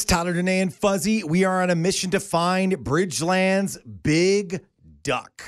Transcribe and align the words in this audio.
It's 0.00 0.06
Tyler, 0.06 0.32
Danae, 0.32 0.60
and 0.60 0.72
Fuzzy. 0.72 1.22
We 1.24 1.44
are 1.44 1.60
on 1.62 1.68
a 1.68 1.74
mission 1.74 2.10
to 2.12 2.20
find 2.20 2.72
Bridgeland's 2.82 3.76
big 3.76 4.64
duck. 5.02 5.42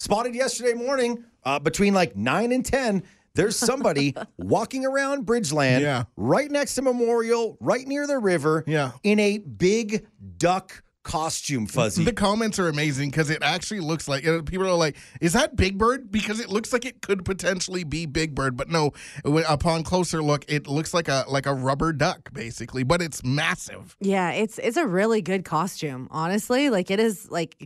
Spotted 0.00 0.34
yesterday 0.34 0.74
morning 0.74 1.24
uh, 1.42 1.58
between 1.60 1.94
like 1.94 2.14
9 2.14 2.52
and 2.52 2.62
10. 2.62 3.02
There's 3.34 3.56
somebody 3.56 4.14
walking 4.36 4.84
around 4.84 5.24
Bridgeland 5.24 5.80
Yeah. 5.80 6.04
right 6.18 6.50
next 6.50 6.74
to 6.74 6.82
Memorial, 6.82 7.56
right 7.58 7.88
near 7.88 8.06
the 8.06 8.18
river, 8.18 8.64
Yeah. 8.66 8.90
in 9.02 9.18
a 9.18 9.38
big 9.38 10.06
duck 10.36 10.82
costume, 11.02 11.66
Fuzzy. 11.66 12.04
The 12.04 12.12
comments 12.12 12.58
are 12.58 12.68
amazing 12.68 13.10
because 13.10 13.30
it 13.30 13.42
actually 13.42 13.80
looks 13.80 14.06
like 14.08 14.26
uh, 14.26 14.42
people 14.42 14.66
are 14.66 14.74
like, 14.74 14.96
"Is 15.20 15.32
that 15.32 15.56
Big 15.56 15.78
Bird?" 15.78 16.10
Because 16.12 16.40
it 16.40 16.48
looks 16.50 16.72
like 16.72 16.84
it 16.84 17.00
could 17.02 17.24
potentially 17.24 17.84
be 17.84 18.06
Big 18.06 18.34
Bird, 18.34 18.56
but 18.56 18.68
no. 18.68 18.92
when- 19.24 19.44
Upon 19.48 19.82
closer 19.82 20.22
look, 20.22 20.44
it 20.48 20.66
looks 20.66 20.92
like 20.94 21.08
a 21.08 21.24
like 21.28 21.46
a 21.46 21.54
rubber 21.54 21.92
duck, 21.92 22.32
basically, 22.32 22.82
but 22.82 23.00
it's 23.02 23.24
massive. 23.24 23.96
Yeah, 24.00 24.30
it's 24.32 24.58
it's 24.58 24.76
a 24.76 24.86
really 24.86 25.22
good 25.22 25.44
costume, 25.44 26.08
honestly. 26.10 26.70
Like 26.70 26.90
it 26.90 27.00
is 27.00 27.30
like 27.30 27.56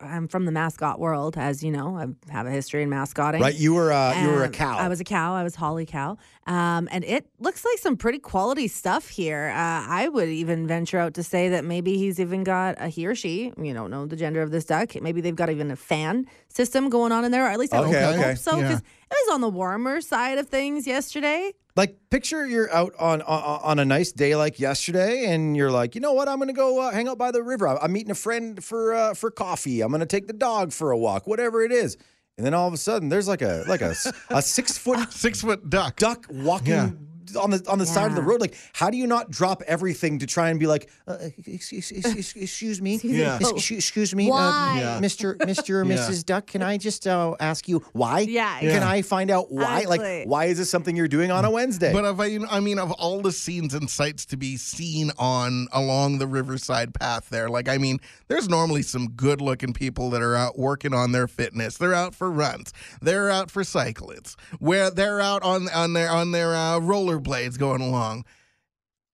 I'm 0.00 0.28
from 0.28 0.44
the 0.44 0.52
mascot 0.52 0.98
world, 0.98 1.36
as 1.38 1.62
you 1.62 1.70
know. 1.70 1.96
I 1.96 2.32
have 2.32 2.46
a 2.46 2.50
history 2.50 2.82
in 2.82 2.90
mascotting. 2.90 3.40
right? 3.40 3.54
You 3.54 3.74
were, 3.74 3.92
uh, 3.92 4.20
you 4.22 4.28
were 4.28 4.44
a 4.44 4.48
cow. 4.50 4.76
I 4.78 4.88
was 4.88 5.00
a 5.00 5.04
cow. 5.04 5.34
I 5.34 5.42
was 5.44 5.54
Holly 5.54 5.86
Cow. 5.86 6.18
Um, 6.50 6.88
and 6.90 7.04
it 7.04 7.26
looks 7.38 7.64
like 7.64 7.78
some 7.78 7.96
pretty 7.96 8.18
quality 8.18 8.66
stuff 8.66 9.08
here. 9.08 9.50
Uh, 9.54 9.86
I 9.88 10.08
would 10.08 10.28
even 10.28 10.66
venture 10.66 10.98
out 10.98 11.14
to 11.14 11.22
say 11.22 11.50
that 11.50 11.64
maybe 11.64 11.96
he's 11.96 12.18
even 12.18 12.42
got 12.42 12.74
a 12.80 12.88
he 12.88 13.06
or 13.06 13.14
she. 13.14 13.52
You 13.56 13.72
don't 13.72 13.90
know 13.90 14.04
the 14.06 14.16
gender 14.16 14.42
of 14.42 14.50
this 14.50 14.64
duck. 14.64 15.00
Maybe 15.00 15.20
they've 15.20 15.36
got 15.36 15.48
even 15.50 15.70
a 15.70 15.76
fan 15.76 16.26
system 16.48 16.90
going 16.90 17.12
on 17.12 17.24
in 17.24 17.30
there. 17.30 17.44
Or 17.46 17.50
at 17.50 17.58
least 17.60 17.72
I 17.72 17.78
Okay, 17.84 18.02
hope 18.02 18.14
okay. 18.18 18.34
so 18.34 18.56
Yeah. 18.56 18.62
because 18.62 18.78
it 18.80 19.16
was 19.26 19.34
on 19.34 19.40
the 19.42 19.48
warmer 19.48 20.00
side 20.00 20.38
of 20.38 20.48
things 20.48 20.88
yesterday. 20.88 21.52
like 21.76 21.96
picture 22.10 22.44
you're 22.44 22.72
out 22.74 22.94
on, 22.98 23.22
on 23.22 23.60
on 23.62 23.78
a 23.78 23.84
nice 23.84 24.10
day 24.10 24.34
like 24.34 24.58
yesterday 24.58 25.26
and 25.26 25.56
you're 25.56 25.70
like 25.70 25.94
you 25.94 26.00
know 26.00 26.12
what 26.12 26.28
i'm 26.28 26.38
gonna 26.40 26.52
go 26.52 26.80
uh, 26.80 26.90
hang 26.90 27.06
out 27.08 27.16
by 27.16 27.30
the 27.30 27.42
river 27.42 27.68
i'm 27.68 27.92
meeting 27.92 28.10
a 28.10 28.14
friend 28.14 28.62
for 28.62 28.92
uh, 28.92 29.14
for 29.14 29.30
coffee 29.30 29.80
i'm 29.80 29.92
gonna 29.92 30.04
take 30.04 30.26
the 30.26 30.32
dog 30.32 30.72
for 30.72 30.90
a 30.90 30.98
walk 30.98 31.28
whatever 31.28 31.62
it 31.62 31.70
is 31.70 31.96
and 32.40 32.46
then 32.46 32.54
all 32.54 32.66
of 32.66 32.72
a 32.72 32.78
sudden 32.78 33.10
there's 33.10 33.28
like 33.28 33.42
a 33.42 33.64
like 33.68 33.82
a, 33.82 33.94
a 34.30 34.40
six 34.40 34.78
foot 34.78 35.12
Six 35.12 35.42
foot 35.42 35.68
duck. 35.68 35.96
duck 35.96 36.24
walking 36.30 36.68
Yeah. 36.72 36.90
On 37.40 37.50
the 37.50 37.64
on 37.68 37.78
the 37.78 37.86
side 37.86 38.06
of 38.10 38.14
the 38.16 38.22
road 38.22 38.40
like 38.40 38.54
how 38.72 38.90
do 38.90 38.96
you 38.96 39.06
not 39.06 39.30
drop 39.30 39.62
everything 39.66 40.18
to 40.18 40.26
try 40.26 40.50
and 40.50 40.58
be 40.58 40.66
like 40.66 40.90
uh, 41.06 41.16
excuse, 41.46 41.90
excuse, 41.90 42.34
excuse 42.36 42.80
me 42.82 42.98
Yeah. 43.02 43.36
excuse, 43.40 43.70
excuse 43.70 44.14
me 44.14 44.28
Why? 44.28 44.38
Uh, 44.38 44.80
Yeah. 44.80 45.00
mr 45.00 45.36
mr 45.38 45.70
or 45.82 45.84
Yeah. 45.84 45.96
mrs 45.96 46.24
duck 46.24 46.46
can 46.46 46.62
i 46.62 46.76
just 46.76 47.06
uh, 47.06 47.34
ask 47.40 47.68
you 47.68 47.82
why 47.92 48.20
Yeah, 48.20 48.58
can 48.60 48.68
Yeah. 48.68 48.88
i 48.88 49.02
find 49.02 49.30
out 49.30 49.52
why 49.52 49.84
like 49.88 50.26
why 50.26 50.46
is 50.46 50.58
this 50.58 50.70
something 50.70 50.96
you're 50.96 51.08
doing 51.08 51.30
on 51.30 51.44
a 51.44 51.50
wednesday 51.50 51.92
But 51.92 52.04
if 52.04 52.18
I, 52.20 52.38
I 52.56 52.60
mean, 52.60 52.78
of 52.78 52.90
all 52.92 53.20
the 53.20 53.32
scenes 53.32 53.74
and 53.74 53.88
sights 53.90 54.24
to 54.26 54.36
be 54.36 54.56
seen 54.56 55.10
on 55.18 55.68
along 55.72 56.18
the 56.18 56.26
riverside 56.26 56.94
path, 56.94 57.28
there, 57.30 57.48
like, 57.48 57.68
I 57.68 57.78
mean, 57.78 57.98
there's 58.28 58.48
normally 58.48 58.82
some 58.82 59.10
good-looking 59.10 59.72
people 59.72 60.10
that 60.10 60.22
are 60.22 60.36
out 60.36 60.58
working 60.58 60.94
on 60.94 61.12
their 61.12 61.26
fitness. 61.28 61.76
They're 61.76 61.94
out 61.94 62.14
for 62.14 62.30
runs. 62.30 62.72
They're 63.00 63.30
out 63.30 63.50
for 63.50 63.64
cyclists. 63.64 64.36
Where 64.58 64.90
they're 64.90 65.20
out 65.20 65.42
on 65.42 65.68
on 65.70 65.92
their 65.92 66.10
on 66.10 66.30
their 66.32 66.54
uh, 66.54 66.78
rollerblades 67.10 67.58
going 67.58 67.80
along. 67.80 68.24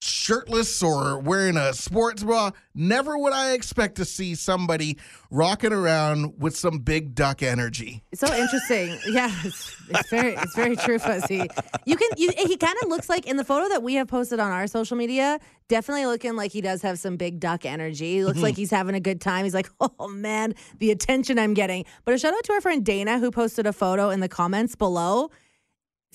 Shirtless 0.02 0.82
or 0.82 1.18
wearing 1.18 1.56
a 1.56 1.72
sports 1.72 2.22
bra, 2.22 2.50
never 2.74 3.16
would 3.16 3.32
I 3.32 3.52
expect 3.52 3.96
to 3.96 4.04
see 4.04 4.34
somebody 4.34 4.98
rocking 5.30 5.72
around 5.72 6.34
with 6.38 6.54
some 6.54 6.80
big 6.80 7.14
duck 7.14 7.42
energy. 7.42 8.04
It's 8.12 8.20
so 8.20 8.32
interesting. 8.32 8.98
yeah, 9.08 9.32
it's, 9.42 9.74
it's 9.88 10.10
very 10.10 10.34
it's 10.34 10.54
very 10.54 10.76
true, 10.76 10.98
Fuzzy. 10.98 11.48
You 11.86 11.96
can 11.96 12.10
you, 12.18 12.30
he 12.36 12.58
kind 12.58 12.76
of 12.82 12.90
looks 12.90 13.08
like 13.08 13.26
in 13.26 13.38
the 13.38 13.44
photo 13.44 13.70
that 13.70 13.82
we 13.82 13.94
have 13.94 14.06
posted 14.06 14.38
on 14.38 14.52
our 14.52 14.66
social 14.66 14.98
media. 14.98 15.40
Definitely 15.68 16.06
looking 16.06 16.36
like 16.36 16.52
he 16.52 16.60
does 16.60 16.82
have 16.82 16.98
some 16.98 17.16
big 17.16 17.40
duck 17.40 17.64
energy. 17.64 18.16
He 18.16 18.24
looks 18.24 18.36
mm-hmm. 18.36 18.44
like 18.44 18.56
he's 18.56 18.70
having 18.70 18.94
a 18.94 19.00
good 19.00 19.22
time. 19.22 19.44
He's 19.44 19.54
like, 19.54 19.70
oh 19.80 20.08
man, 20.08 20.54
the 20.78 20.90
attention 20.90 21.38
I'm 21.38 21.54
getting. 21.54 21.86
But 22.04 22.14
a 22.14 22.18
shout 22.18 22.34
out 22.34 22.44
to 22.44 22.52
our 22.52 22.60
friend 22.60 22.84
Dana 22.84 23.18
who 23.18 23.30
posted 23.30 23.66
a 23.66 23.72
photo 23.72 24.10
in 24.10 24.20
the 24.20 24.28
comments 24.28 24.76
below. 24.76 25.30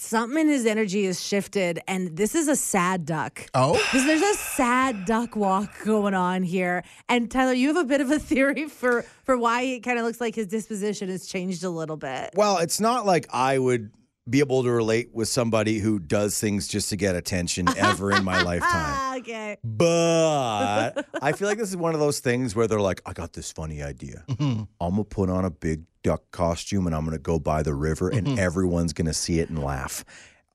Something 0.03 0.41
in 0.41 0.47
his 0.47 0.66
energy 0.66 1.06
has 1.06 1.22
shifted, 1.22 1.79
and 1.88 2.17
this 2.17 2.34
is 2.34 2.47
a 2.47 2.56
sad 2.56 3.06
duck. 3.06 3.45
Oh, 3.53 3.73
Because 3.91 4.03
there's 4.07 4.23
a 4.23 4.34
sad 4.34 5.06
duck 5.06 5.35
walk 5.35 5.85
going 5.85 6.16
on 6.16 6.41
here. 6.41 6.84
And 7.07 7.29
Tyler, 7.29 7.53
you 7.53 7.67
have 7.67 7.78
a 7.78 7.84
bit 7.84 8.01
of 8.01 8.09
a 8.09 8.17
theory 8.17 8.67
for 8.67 9.03
for 9.23 9.38
why 9.38 9.61
it 9.61 9.81
kind 9.81 10.00
of 10.00 10.03
looks 10.03 10.19
like 10.19 10.34
his 10.34 10.47
disposition 10.47 11.07
has 11.09 11.28
changed 11.28 11.63
a 11.63 11.69
little 11.69 11.97
bit. 11.97 12.31
Well, 12.34 12.57
it's 12.57 12.79
not 12.79 13.06
like 13.06 13.28
I 13.31 13.59
would 13.59 13.91
be 14.30 14.40
able 14.40 14.64
to 14.64 14.72
relate 14.72 15.09
with 15.14 15.28
somebody 15.28 15.80
who 15.80 16.00
does 16.00 16.40
things 16.40 16.68
just 16.68 16.90
to 16.90 16.96
get 16.96 17.16
attention 17.16 17.68
ever 17.78 18.12
in 18.12 18.24
my 18.24 18.42
lifetime. 18.44 18.70
Ah, 18.72 19.16
okay. 19.18 19.58
But 19.64 21.06
I 21.22 21.32
feel 21.32 21.48
like 21.48 21.58
this 21.58 21.70
is 21.70 21.78
one 21.78 21.94
of 21.94 22.00
those 22.00 22.20
things 22.20 22.56
where 22.56 22.68
they're 22.68 22.82
like, 22.82 23.02
I 23.06 23.14
got 23.14 23.34
this 23.34 23.52
funny 23.52 23.82
idea. 23.82 24.24
I'm 24.40 24.68
going 24.80 24.96
to 24.98 25.04
put 25.04 25.30
on 25.30 25.44
a 25.46 25.50
big 25.50 25.84
duck 26.04 26.24
costume 26.32 26.86
and 26.86 26.96
I'm 26.96 27.04
going 27.04 27.18
to 27.18 27.22
go 27.22 27.40
by 27.40 27.64
the 27.64 27.74
river 27.74 28.09
and 28.09 28.40
everyone's 28.40 28.94
going 28.94 29.08
to 29.08 29.14
see 29.14 29.40
it 29.40 29.50
and 29.50 29.64
laugh. 29.64 30.06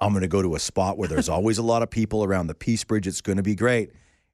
I'm 0.01 0.13
going 0.13 0.23
to 0.23 0.29
go 0.29 0.43
to 0.43 0.55
a 0.55 0.59
spot 0.61 0.99
where 0.99 1.09
there's 1.09 1.29
always 1.29 1.59
a 1.59 1.63
lot 1.63 1.83
of 1.83 1.91
people 1.91 2.23
around 2.23 2.47
the 2.47 2.55
Peace 2.55 2.85
Bridge. 2.85 3.07
It's 3.07 3.21
going 3.21 3.37
to 3.39 3.43
be 3.43 3.55
great. 3.55 3.91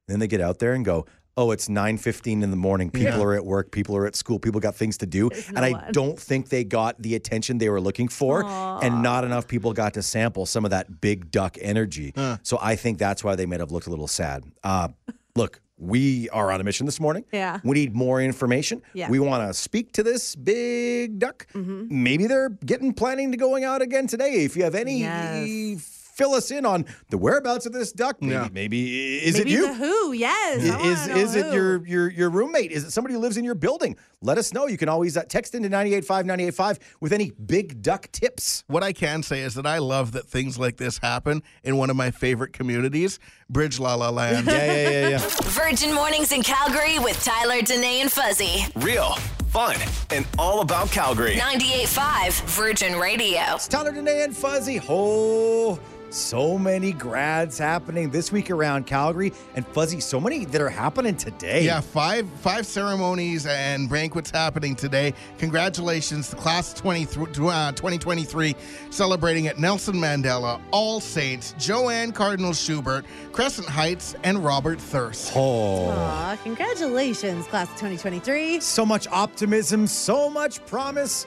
then 0.07 0.19
they 0.19 0.27
get 0.27 0.41
out 0.41 0.59
there 0.59 0.73
and 0.73 0.83
go, 0.85 1.05
Oh, 1.35 1.49
it's 1.51 1.67
9:15 1.67 2.43
in 2.43 2.51
the 2.51 2.55
morning. 2.57 2.91
People 2.91 3.23
are 3.23 3.33
at 3.33 3.43
work, 3.45 3.71
people 3.71 3.95
are 3.97 4.05
at 4.05 4.15
school, 4.15 4.37
people 4.37 4.59
got 4.61 4.75
things 4.75 4.97
to 4.99 5.05
do. 5.07 5.29
and 5.47 5.55
no 5.55 5.61
I 5.63 5.71
one. 5.71 5.91
don't 5.91 6.19
think 6.19 6.49
they 6.49 6.63
got 6.63 7.01
the 7.01 7.15
attention 7.15 7.57
they 7.57 7.69
were 7.69 7.81
looking 7.81 8.07
for. 8.07 8.45
And 8.45 9.01
not 9.01 9.23
enough 9.23 9.47
people 9.47 9.73
got 9.73 9.95
to 9.95 10.03
sample 10.03 10.45
some 10.45 10.63
of 10.63 10.71
that 10.71 11.01
big 11.01 11.31
duck 11.31 11.57
energy. 11.59 12.13
So 12.43 12.59
I 12.61 12.75
think 12.75 12.99
that's 12.99 13.23
why 13.23 13.35
they 13.35 13.45
may 13.47 13.57
have 13.57 13.71
looked 13.71 13.87
a 13.87 13.89
little 13.89 14.07
sad. 14.07 14.43
Uh, 14.63 14.89
look, 15.35 15.59
we 15.79 16.29
are 16.29 16.51
on 16.51 16.61
a 16.61 16.63
mission 16.63 16.85
this 16.85 16.99
morning. 16.99 17.25
Yeah. 17.33 17.59
We 17.63 17.73
need 17.73 17.95
more 17.95 18.21
information. 18.21 18.83
Yeah. 18.93 19.09
We 19.09 19.19
want 19.19 19.47
to 19.49 19.53
speak 19.55 19.91
to 19.93 20.03
this 20.03 20.35
big 20.35 21.17
duck. 21.19 21.47
Maybe 21.55 22.27
they're 22.27 22.49
getting 22.49 22.93
planning 22.93 23.31
to 23.31 23.37
going 23.37 23.63
out 23.63 23.81
again 23.81 24.05
today. 24.05 24.45
If 24.45 24.55
you 24.55 24.63
have 24.65 24.75
any, 24.75 24.99
Yes. 24.99 26.02
Fill 26.13 26.33
us 26.33 26.51
in 26.51 26.65
on 26.65 26.85
the 27.09 27.17
whereabouts 27.17 27.65
of 27.65 27.73
this 27.73 27.91
duck. 27.91 28.21
Maybe, 28.21 28.33
Yeah. 28.33 28.47
maybe 28.51 29.17
is 29.23 29.37
Maybe 29.37 29.51
it 29.51 29.53
you? 29.53 29.67
the 29.67 29.73
who? 29.73 30.11
Yes. 30.13 30.69
I 30.69 30.77
I- 30.79 30.87
Is 30.87 31.07
is 31.29 31.35
it 31.35 31.53
your 31.53 31.85
your 31.87 32.09
your 32.09 32.29
roommate? 32.29 32.71
Is 32.71 32.83
it 32.83 32.91
somebody 32.91 33.13
who 33.15 33.19
lives 33.19 33.37
in 33.37 33.43
your 33.43 33.55
building? 33.55 33.95
Let 34.23 34.37
us 34.37 34.53
know. 34.53 34.67
You 34.67 34.77
can 34.77 34.87
always 34.87 35.17
uh, 35.17 35.23
text 35.27 35.53
into 35.53 35.67
985 35.67 36.25
985 36.25 36.79
with 37.01 37.11
any 37.11 37.31
big 37.31 37.81
duck 37.81 38.09
tips. 38.13 38.63
What 38.67 38.81
I 38.81 38.93
can 38.93 39.21
say 39.21 39.41
is 39.41 39.53
that 39.55 39.65
I 39.67 39.79
love 39.79 40.13
that 40.13 40.27
things 40.27 40.57
like 40.57 40.77
this 40.77 40.97
happen 40.97 41.43
in 41.61 41.75
one 41.75 41.89
of 41.89 41.97
my 41.97 42.09
favorite 42.09 42.53
communities, 42.53 43.19
Bridge 43.49 43.81
La 43.81 43.95
La 43.95 44.09
Land. 44.09 44.47
Yeah, 44.47 44.65
yeah, 44.65 44.89
yeah, 44.89 45.09
yeah. 45.09 45.17
Virgin 45.43 45.93
Mornings 45.93 46.31
in 46.31 46.41
Calgary 46.41 46.99
with 46.99 47.21
Tyler, 47.21 47.61
Danae, 47.61 47.99
and 47.99 48.09
Fuzzy. 48.09 48.63
Real, 48.77 49.15
fun, 49.49 49.75
and 50.09 50.25
all 50.39 50.61
about 50.61 50.89
Calgary. 50.89 51.35
98.5 51.35 52.41
Virgin 52.51 52.97
Radio. 52.97 53.41
It's 53.55 53.67
Tyler, 53.67 53.91
Danae, 53.91 54.21
and 54.23 54.35
Fuzzy. 54.35 54.79
Oh, 54.87 55.77
so 56.13 56.59
many 56.59 56.91
grads 56.91 57.57
happening 57.57 58.11
this 58.11 58.31
week 58.31 58.51
around 58.51 58.85
Calgary. 58.85 59.33
And 59.55 59.65
Fuzzy, 59.65 59.99
so 59.99 60.19
many 60.19 60.45
that 60.45 60.61
are 60.61 60.69
happening 60.69 61.17
today. 61.17 61.63
Yeah, 61.63 61.81
five 61.81 62.29
five 62.41 62.67
ceremonies 62.67 63.47
and 63.47 63.89
banquets 63.89 64.12
happening 64.31 64.75
today. 64.75 65.13
Congratulations, 65.37 66.29
the 66.29 66.35
class 66.35 66.71
of 66.73 66.79
20, 66.79 67.03
uh, 67.03 67.71
2023 67.71 68.55
celebrating 68.89 69.47
at 69.47 69.57
Nelson 69.57 69.95
Mandela, 69.95 70.61
All 70.71 70.99
Saints, 70.99 71.53
Joane 71.57 72.13
Cardinal 72.13 72.53
Schubert, 72.53 73.05
Crescent 73.31 73.67
Heights, 73.67 74.15
and 74.23 74.43
Robert 74.43 74.79
Thirsk. 74.79 75.33
Oh. 75.35 75.89
Aw, 75.89 76.37
congratulations, 76.43 77.47
class 77.47 77.67
of 77.67 77.73
2023. 77.75 78.59
So 78.59 78.85
much 78.85 79.07
optimism, 79.07 79.87
so 79.87 80.29
much 80.29 80.65
promise, 80.65 81.25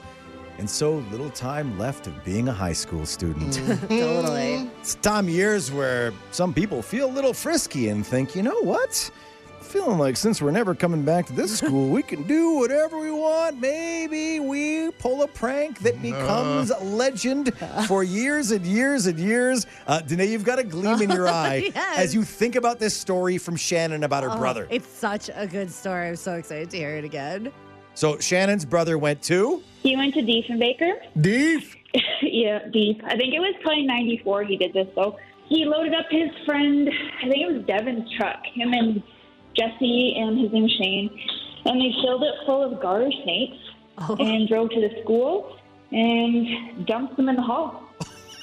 and 0.57 0.69
so 0.69 0.95
little 1.11 1.29
time 1.29 1.77
left 1.77 2.07
of 2.07 2.23
being 2.23 2.47
a 2.47 2.53
high 2.53 2.73
school 2.73 3.05
student. 3.05 3.53
Totally. 3.89 4.69
It's 4.79 4.95
time 4.95 5.25
of 5.25 5.33
years 5.33 5.71
where 5.71 6.13
some 6.31 6.53
people 6.53 6.81
feel 6.81 7.07
a 7.09 7.13
little 7.13 7.33
frisky 7.33 7.89
and 7.89 8.05
think, 8.05 8.35
you 8.35 8.43
know 8.43 8.59
what? 8.61 9.11
Feeling 9.67 9.97
like 9.97 10.15
since 10.15 10.41
we're 10.41 10.51
never 10.51 10.73
coming 10.73 11.03
back 11.03 11.25
to 11.27 11.33
this 11.33 11.57
school, 11.57 11.89
we 11.89 12.01
can 12.01 12.23
do 12.23 12.51
whatever 12.55 12.97
we 12.99 13.11
want. 13.11 13.59
Maybe 13.59 14.39
we 14.39 14.91
pull 14.91 15.23
a 15.23 15.27
prank 15.27 15.79
that 15.79 16.01
becomes 16.01 16.71
legend 16.81 17.51
for 17.85 18.01
years 18.03 18.51
and 18.51 18.65
years 18.65 19.07
and 19.07 19.19
years. 19.19 19.65
Uh, 19.85 19.99
Danae, 19.99 20.27
you've 20.27 20.45
got 20.45 20.57
a 20.57 20.63
gleam 20.63 21.01
in 21.01 21.09
your 21.11 21.27
eye 21.27 21.69
Yes. 21.75 21.97
as 21.99 22.15
you 22.15 22.23
think 22.23 22.55
about 22.55 22.79
this 22.79 22.95
story 22.95 23.37
from 23.37 23.57
Shannon 23.57 24.05
about 24.05 24.23
her 24.23 24.31
Oh, 24.31 24.37
brother. 24.37 24.67
It's 24.69 24.87
such 24.87 25.29
a 25.35 25.45
good 25.45 25.69
story. 25.69 26.07
I'm 26.07 26.15
so 26.15 26.35
excited 26.35 26.69
to 26.71 26.77
hear 26.77 26.95
it 26.95 27.03
again. 27.03 27.51
So 27.93 28.19
Shannon's 28.19 28.63
brother 28.63 28.97
went 28.97 29.21
to. 29.23 29.61
He 29.83 29.97
went 29.97 30.13
to 30.13 30.21
Diefenbaker. 30.21 30.93
Deep. 31.19 31.63
yeah, 32.21 32.67
Deep. 32.71 33.01
I 33.03 33.17
think 33.17 33.33
it 33.33 33.39
was 33.39 33.53
probably 33.61 33.85
94 33.85 34.43
he 34.45 34.55
did 34.57 34.73
this, 34.73 34.87
though. 34.95 35.17
He 35.49 35.65
loaded 35.65 35.93
up 35.93 36.05
his 36.09 36.29
friend, 36.45 36.89
I 37.23 37.27
think 37.27 37.37
it 37.41 37.53
was 37.53 37.65
Devin's 37.65 38.09
truck, 38.17 38.39
him 38.53 38.73
and 38.73 39.03
Jesse 39.57 40.15
and 40.17 40.39
his 40.39 40.51
name 40.51 40.67
Shane, 40.77 41.19
and 41.65 41.81
they 41.81 41.91
filled 42.03 42.23
it 42.23 42.33
full 42.45 42.63
of 42.63 42.79
garter 42.81 43.11
snakes 43.23 43.57
Oh. 43.99 44.15
and 44.19 44.47
drove 44.47 44.69
to 44.69 44.79
the 44.81 45.01
school 45.01 45.57
and 45.91 46.85
dumped 46.85 47.17
them 47.17 47.29
in 47.29 47.35
the 47.35 47.41
hall. 47.41 47.83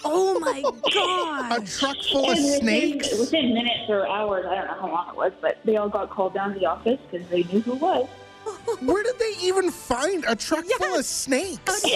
Oh 0.05 0.39
my 0.41 0.61
god! 0.93 1.63
A 1.63 1.67
truck 1.67 1.97
full 2.11 2.25
of 2.25 2.37
within- 2.37 2.61
snakes? 2.61 3.19
Within 3.19 3.55
minutes 3.55 3.89
or 3.89 4.07
hours, 4.07 4.45
I 4.47 4.55
don't 4.57 4.67
know 4.67 4.75
how 4.81 4.89
long 4.89 5.09
it 5.11 5.17
was, 5.17 5.33
but 5.41 5.59
they 5.65 5.77
all 5.77 5.89
got 5.89 6.11
called 6.11 6.35
down 6.35 6.53
to 6.55 6.59
the 6.59 6.67
office 6.67 6.99
because 7.11 7.27
they 7.29 7.45
knew 7.45 7.61
who 7.61 7.75
it 7.75 7.81
was. 7.81 8.09
Where 8.83 9.03
did 9.03 9.19
they 9.19 9.33
even 9.41 9.71
find 9.71 10.25
a 10.29 10.35
truck 10.37 10.65
full 10.67 10.99
of 10.99 11.05
snakes? 11.07 11.85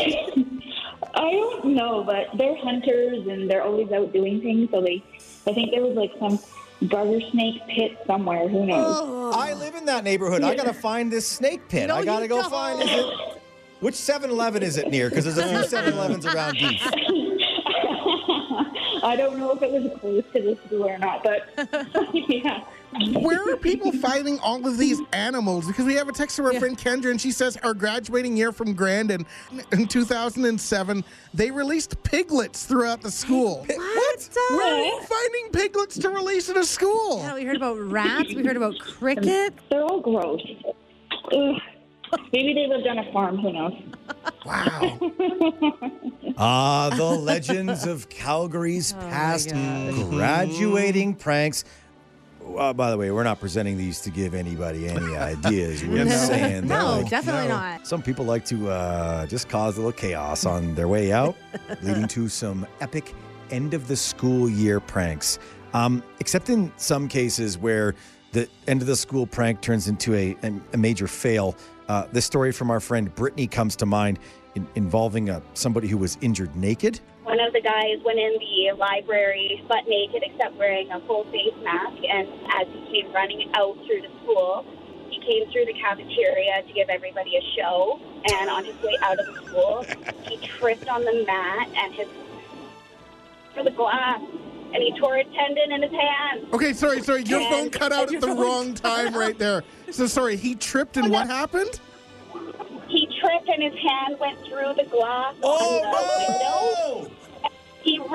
I 1.14 1.30
don't 1.32 1.74
know, 1.74 2.02
but 2.04 2.28
they're 2.38 2.56
hunters 2.56 3.26
and 3.26 3.50
they're 3.50 3.62
always 3.62 3.90
out 3.92 4.12
doing 4.12 4.40
things. 4.40 4.70
So 4.70 4.80
they, 4.80 5.02
I 5.46 5.52
think 5.52 5.70
there 5.72 5.82
was 5.82 5.96
like 5.96 6.12
some 6.18 6.38
garter 6.86 7.20
snake 7.30 7.60
pit 7.68 7.98
somewhere. 8.06 8.48
Who 8.48 8.66
knows? 8.66 8.96
Oh, 9.00 9.32
I 9.34 9.54
live 9.54 9.74
in 9.74 9.84
that 9.86 10.04
neighborhood. 10.04 10.42
I 10.42 10.54
gotta 10.54 10.72
find 10.72 11.12
this 11.12 11.26
snake 11.26 11.68
pit. 11.68 11.88
No, 11.88 11.96
I 11.96 12.04
gotta 12.04 12.28
go 12.28 12.40
don't. 12.42 12.50
find. 12.50 12.80
It? 12.82 13.40
Which 13.80 13.94
7-Eleven 13.94 14.62
is 14.62 14.76
it 14.76 14.88
near? 14.88 15.08
Because 15.08 15.24
there's 15.24 15.38
a 15.38 15.48
few 15.48 15.58
7-Elevens 15.78 16.26
around 16.26 16.54
Deep. 16.54 16.80
I 19.04 19.14
don't 19.16 19.38
know 19.38 19.52
if 19.52 19.62
it 19.62 19.70
was 19.70 19.98
close 20.00 20.24
to 20.32 20.42
the 20.42 20.58
school 20.66 20.84
or 20.88 20.98
not, 20.98 21.22
but 21.22 21.48
yeah. 22.12 22.64
Where 23.20 23.52
are 23.52 23.56
people 23.56 23.92
finding 23.92 24.38
all 24.40 24.66
of 24.66 24.78
these 24.78 25.00
animals? 25.12 25.66
Because 25.66 25.84
we 25.84 25.94
have 25.94 26.08
a 26.08 26.12
text 26.12 26.36
from 26.36 26.46
our 26.46 26.54
friend 26.54 26.76
Kendra, 26.76 27.10
and 27.10 27.20
she 27.20 27.30
says 27.30 27.56
our 27.58 27.74
graduating 27.74 28.36
year 28.36 28.50
from 28.50 28.74
Grandin 28.74 29.26
in 29.72 29.86
2007, 29.86 31.04
they 31.34 31.50
released 31.50 32.02
piglets 32.02 32.64
throughout 32.64 33.02
the 33.02 33.10
school. 33.10 33.66
What? 34.18 34.30
Where 34.50 34.74
are 34.74 34.84
you 34.84 35.00
finding 35.02 35.50
piglets 35.52 35.98
to 35.98 36.08
release 36.08 36.48
in 36.48 36.56
a 36.56 36.64
school? 36.64 37.18
Yeah, 37.18 37.34
we 37.34 37.44
heard 37.44 37.56
about 37.56 37.78
rats. 37.78 38.34
We 38.34 38.44
heard 38.44 38.56
about 38.56 38.78
crickets. 38.80 39.56
They're 39.70 39.84
all 39.84 40.00
gross. 40.00 40.40
Ugh. 41.32 41.54
Maybe 42.32 42.54
they 42.54 42.66
lived 42.66 42.86
on 42.86 42.98
a 42.98 43.12
farm. 43.12 43.36
Who 43.38 43.52
knows? 43.52 43.74
Wow. 44.44 44.98
Ah, 46.40 46.90
the 46.96 47.02
legends 47.04 47.84
of 47.84 48.08
Calgary's 48.08 48.92
past 48.92 49.48
graduating 50.10 51.16
pranks. 51.16 51.64
Uh, 52.56 52.72
by 52.72 52.90
the 52.90 52.96
way, 52.96 53.10
we're 53.10 53.22
not 53.24 53.40
presenting 53.40 53.76
these 53.76 54.00
to 54.00 54.10
give 54.10 54.34
anybody 54.34 54.88
any 54.88 55.16
ideas. 55.16 55.84
We're 55.84 56.04
just 56.04 56.26
saying 56.26 56.66
that, 56.68 56.82
No, 56.82 57.00
like, 57.00 57.10
definitely 57.10 57.48
not. 57.48 57.86
some 57.86 58.02
people 58.02 58.24
like 58.24 58.44
to 58.46 58.68
uh, 58.70 59.26
just 59.26 59.48
cause 59.48 59.76
a 59.76 59.80
little 59.80 59.92
chaos 59.92 60.46
on 60.46 60.74
their 60.74 60.88
way 60.88 61.12
out, 61.12 61.36
leading 61.82 62.08
to 62.08 62.28
some 62.28 62.66
epic 62.80 63.14
end 63.50 63.74
of 63.74 63.88
the 63.88 63.96
school 63.96 64.48
year 64.48 64.80
pranks. 64.80 65.38
Um, 65.74 66.02
except 66.20 66.48
in 66.48 66.72
some 66.76 67.08
cases 67.08 67.58
where 67.58 67.94
the 68.32 68.48
end 68.66 68.80
of 68.80 68.86
the 68.86 68.96
school 68.96 69.26
prank 69.26 69.60
turns 69.60 69.88
into 69.88 70.14
a, 70.14 70.36
a, 70.42 70.52
a 70.74 70.76
major 70.76 71.06
fail. 71.06 71.56
Uh, 71.88 72.06
this 72.12 72.24
story 72.26 72.52
from 72.52 72.70
our 72.70 72.80
friend 72.80 73.14
Brittany 73.14 73.46
comes 73.46 73.74
to 73.76 73.86
mind 73.86 74.18
in, 74.54 74.66
involving 74.74 75.30
uh, 75.30 75.40
somebody 75.54 75.88
who 75.88 75.96
was 75.96 76.18
injured 76.20 76.54
naked. 76.56 77.00
One 77.28 77.40
of 77.40 77.52
the 77.52 77.60
guys 77.60 78.00
went 78.06 78.18
in 78.18 78.38
the 78.40 78.72
library 78.78 79.62
butt 79.68 79.86
naked 79.86 80.22
except 80.24 80.56
wearing 80.56 80.90
a 80.90 80.98
full 81.00 81.24
face 81.24 81.52
mask. 81.62 82.02
And 82.08 82.26
as 82.56 82.66
he 82.72 83.02
came 83.02 83.12
running 83.12 83.50
out 83.54 83.76
through 83.84 84.00
the 84.00 84.08
school, 84.22 84.64
he 85.10 85.20
came 85.20 85.44
through 85.52 85.66
the 85.66 85.74
cafeteria 85.74 86.62
to 86.66 86.72
give 86.72 86.88
everybody 86.88 87.36
a 87.36 87.42
show. 87.54 88.00
And 88.32 88.48
on 88.48 88.64
his 88.64 88.74
way 88.80 88.96
out 89.02 89.18
of 89.18 89.26
the 89.26 89.46
school, 89.46 89.84
he 90.22 90.38
tripped 90.38 90.88
on 90.88 91.04
the 91.04 91.22
mat 91.26 91.68
and 91.76 91.92
his 91.92 92.08
for 93.54 93.62
the 93.62 93.72
glass, 93.72 94.22
and 94.72 94.76
he 94.76 94.98
tore 94.98 95.18
a 95.18 95.24
tendon 95.24 95.72
in 95.72 95.82
his 95.82 95.92
hand. 95.92 96.46
Okay, 96.54 96.72
sorry, 96.72 97.02
sorry. 97.02 97.24
Your 97.24 97.40
And- 97.40 97.50
phone 97.50 97.70
cut 97.70 97.92
out 97.92 98.10
at 98.10 98.22
the 98.22 98.28
wrong 98.28 98.72
time 98.72 99.14
right 99.14 99.38
there. 99.38 99.64
So 99.90 100.06
sorry, 100.06 100.36
he 100.36 100.54
tripped 100.54 100.96
and 100.96 101.10
what 101.10 101.26
happened? 101.26 101.78
He 102.88 103.06
tripped 103.20 103.48
and 103.48 103.62
his 103.62 103.74
hand 103.74 104.18
went 104.18 104.38
through 104.46 104.72
the 104.82 104.88
glass 104.90 105.34
on 105.34 105.38
oh, 105.42 105.80
the 105.82 106.32
window. 106.32 106.57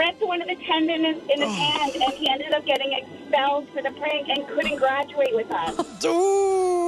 He 0.03 0.09
ripped 0.09 0.21
one 0.21 0.41
of 0.41 0.47
the 0.47 0.55
tendons 0.65 1.21
in 1.33 1.41
his 1.41 1.55
hand, 1.55 1.95
and 1.95 2.13
he 2.13 2.29
ended 2.29 2.51
up 2.53 2.65
getting 2.65 2.91
expelled 2.93 3.69
for 3.69 3.81
the 3.81 3.91
prank 3.91 4.27
and 4.27 4.45
couldn't 4.47 4.75
graduate 4.77 5.33
with 5.33 5.49
us. 5.51 5.75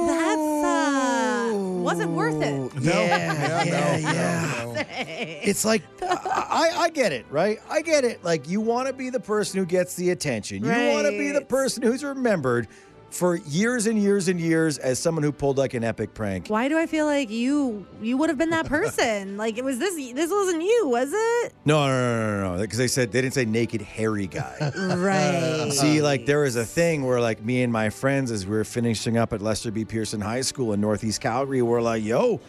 That's 0.06 0.64
uh, 0.64 1.52
wasn't 1.54 2.10
worth 2.12 2.42
it. 2.42 2.72
Yeah, 2.82 3.06
yeah, 3.06 3.64
no, 3.64 3.70
yeah. 4.10 4.62
no, 4.64 4.72
no. 4.74 4.84
It's 4.88 5.64
like 5.64 5.82
I, 6.02 6.70
I 6.76 6.90
get 6.90 7.12
it, 7.12 7.24
right? 7.30 7.58
I 7.70 7.80
get 7.82 8.04
it. 8.04 8.22
Like 8.22 8.48
you 8.48 8.60
want 8.60 8.88
to 8.88 8.92
be 8.92 9.08
the 9.10 9.20
person 9.20 9.58
who 9.60 9.66
gets 9.66 9.94
the 9.96 10.10
attention. 10.10 10.62
You 10.64 10.70
want 10.70 11.06
to 11.06 11.12
be 11.12 11.30
the 11.32 11.38
Right. 11.38 11.48
person 11.48 11.82
who's 11.82 12.04
remembered 12.04 12.68
for 13.10 13.36
years 13.36 13.86
and 13.86 13.98
years 13.98 14.28
and 14.28 14.38
years 14.40 14.78
as 14.78 14.98
someone 14.98 15.22
who 15.22 15.32
pulled 15.32 15.56
like 15.56 15.74
an 15.74 15.84
epic 15.84 16.12
prank. 16.12 16.48
Why 16.48 16.68
do 16.68 16.76
I 16.78 16.86
feel 16.86 17.06
like 17.06 17.30
you 17.30 17.86
you 18.02 18.16
would 18.16 18.28
have 18.28 18.36
been 18.38 18.50
that 18.50 18.66
person? 18.66 19.36
like 19.38 19.56
it 19.58 19.64
was 19.64 19.78
this 19.78 19.94
this 20.12 20.30
wasn't 20.30 20.62
you, 20.62 20.88
was 20.88 21.10
it? 21.12 21.52
No, 21.64 21.86
no, 21.86 21.88
no, 21.88 22.40
no, 22.40 22.56
no. 22.56 22.60
Because 22.60 22.78
they 22.78 22.88
said 22.88 23.12
they 23.12 23.22
didn't 23.22 23.34
say 23.34 23.44
naked 23.44 23.80
hairy 23.82 24.26
guy. 24.26 24.72
Right. 24.76 25.70
See, 25.72 26.02
like 26.02 26.26
there 26.26 26.40
was 26.40 26.56
a 26.56 26.64
thing 26.64 27.04
where 27.04 27.20
like 27.20 27.42
me 27.42 27.62
and 27.62 27.72
my 27.72 27.90
friends, 27.90 28.30
as 28.30 28.46
we 28.46 28.56
were 28.56 28.64
finishing 28.64 29.16
up 29.16 29.32
at 29.32 29.40
Lester 29.40 29.70
B. 29.70 29.84
Pearson 29.84 30.20
High 30.20 30.40
School 30.42 30.72
in 30.72 30.80
Northeast 30.80 31.20
Calgary, 31.20 31.62
we're 31.62 31.80
like, 31.80 32.02
"Yo, 32.02 32.40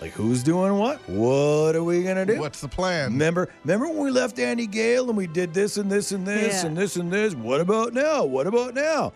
like 0.00 0.12
who's 0.12 0.42
doing 0.42 0.78
what? 0.78 0.98
What 1.08 1.74
are 1.74 1.82
we 1.84 2.02
gonna 2.02 2.26
do?" 2.26 2.38
What's 2.38 2.60
the 2.60 2.68
plan? 2.68 3.12
Remember, 3.12 3.48
remember 3.64 3.88
when 3.88 3.98
we 3.98 4.10
left 4.10 4.38
Annie 4.38 4.66
Gale 4.66 5.08
and 5.08 5.16
we 5.16 5.26
did 5.26 5.54
this 5.54 5.76
and 5.76 5.90
this 5.90 6.12
and 6.12 6.26
this 6.26 6.62
Yeah. 6.62 6.68
and 6.68 6.76
this 6.76 6.96
and 6.96 7.10
this? 7.10 7.34
What 7.34 7.60
about 7.60 7.92
now? 7.94 8.24
What 8.24 8.46
about 8.46 8.74
now? 8.74 9.12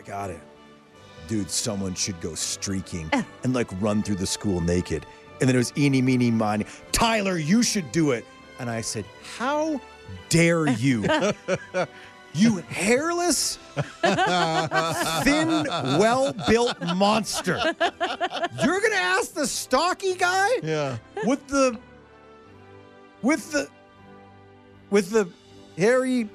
I 0.00 0.02
got 0.02 0.30
it. 0.30 0.40
Dude, 1.28 1.50
someone 1.50 1.94
should 1.94 2.18
go 2.22 2.34
streaking 2.34 3.10
and 3.44 3.52
like 3.52 3.68
run 3.82 4.02
through 4.02 4.14
the 4.14 4.26
school 4.26 4.62
naked. 4.62 5.04
And 5.40 5.48
then 5.48 5.54
it 5.54 5.58
was 5.58 5.74
eeny, 5.76 6.00
meeny, 6.00 6.30
miny. 6.30 6.64
Tyler, 6.90 7.36
you 7.36 7.62
should 7.62 7.92
do 7.92 8.12
it. 8.12 8.24
And 8.58 8.70
I 8.70 8.80
said, 8.80 9.04
How 9.36 9.78
dare 10.30 10.66
you? 10.78 11.02
you 12.32 12.58
hairless, 12.68 13.58
thin, 15.22 15.48
well 15.98 16.32
built 16.48 16.80
monster. 16.96 17.58
You're 17.58 18.80
going 18.80 18.92
to 18.92 18.98
ask 18.98 19.34
the 19.34 19.46
stocky 19.46 20.14
guy? 20.14 20.48
Yeah. 20.62 20.96
with 21.26 21.46
the 21.48 21.78
with 23.20 23.52
the 23.52 23.68
with 24.88 25.10
the 25.10 25.28
hairy 25.76 26.30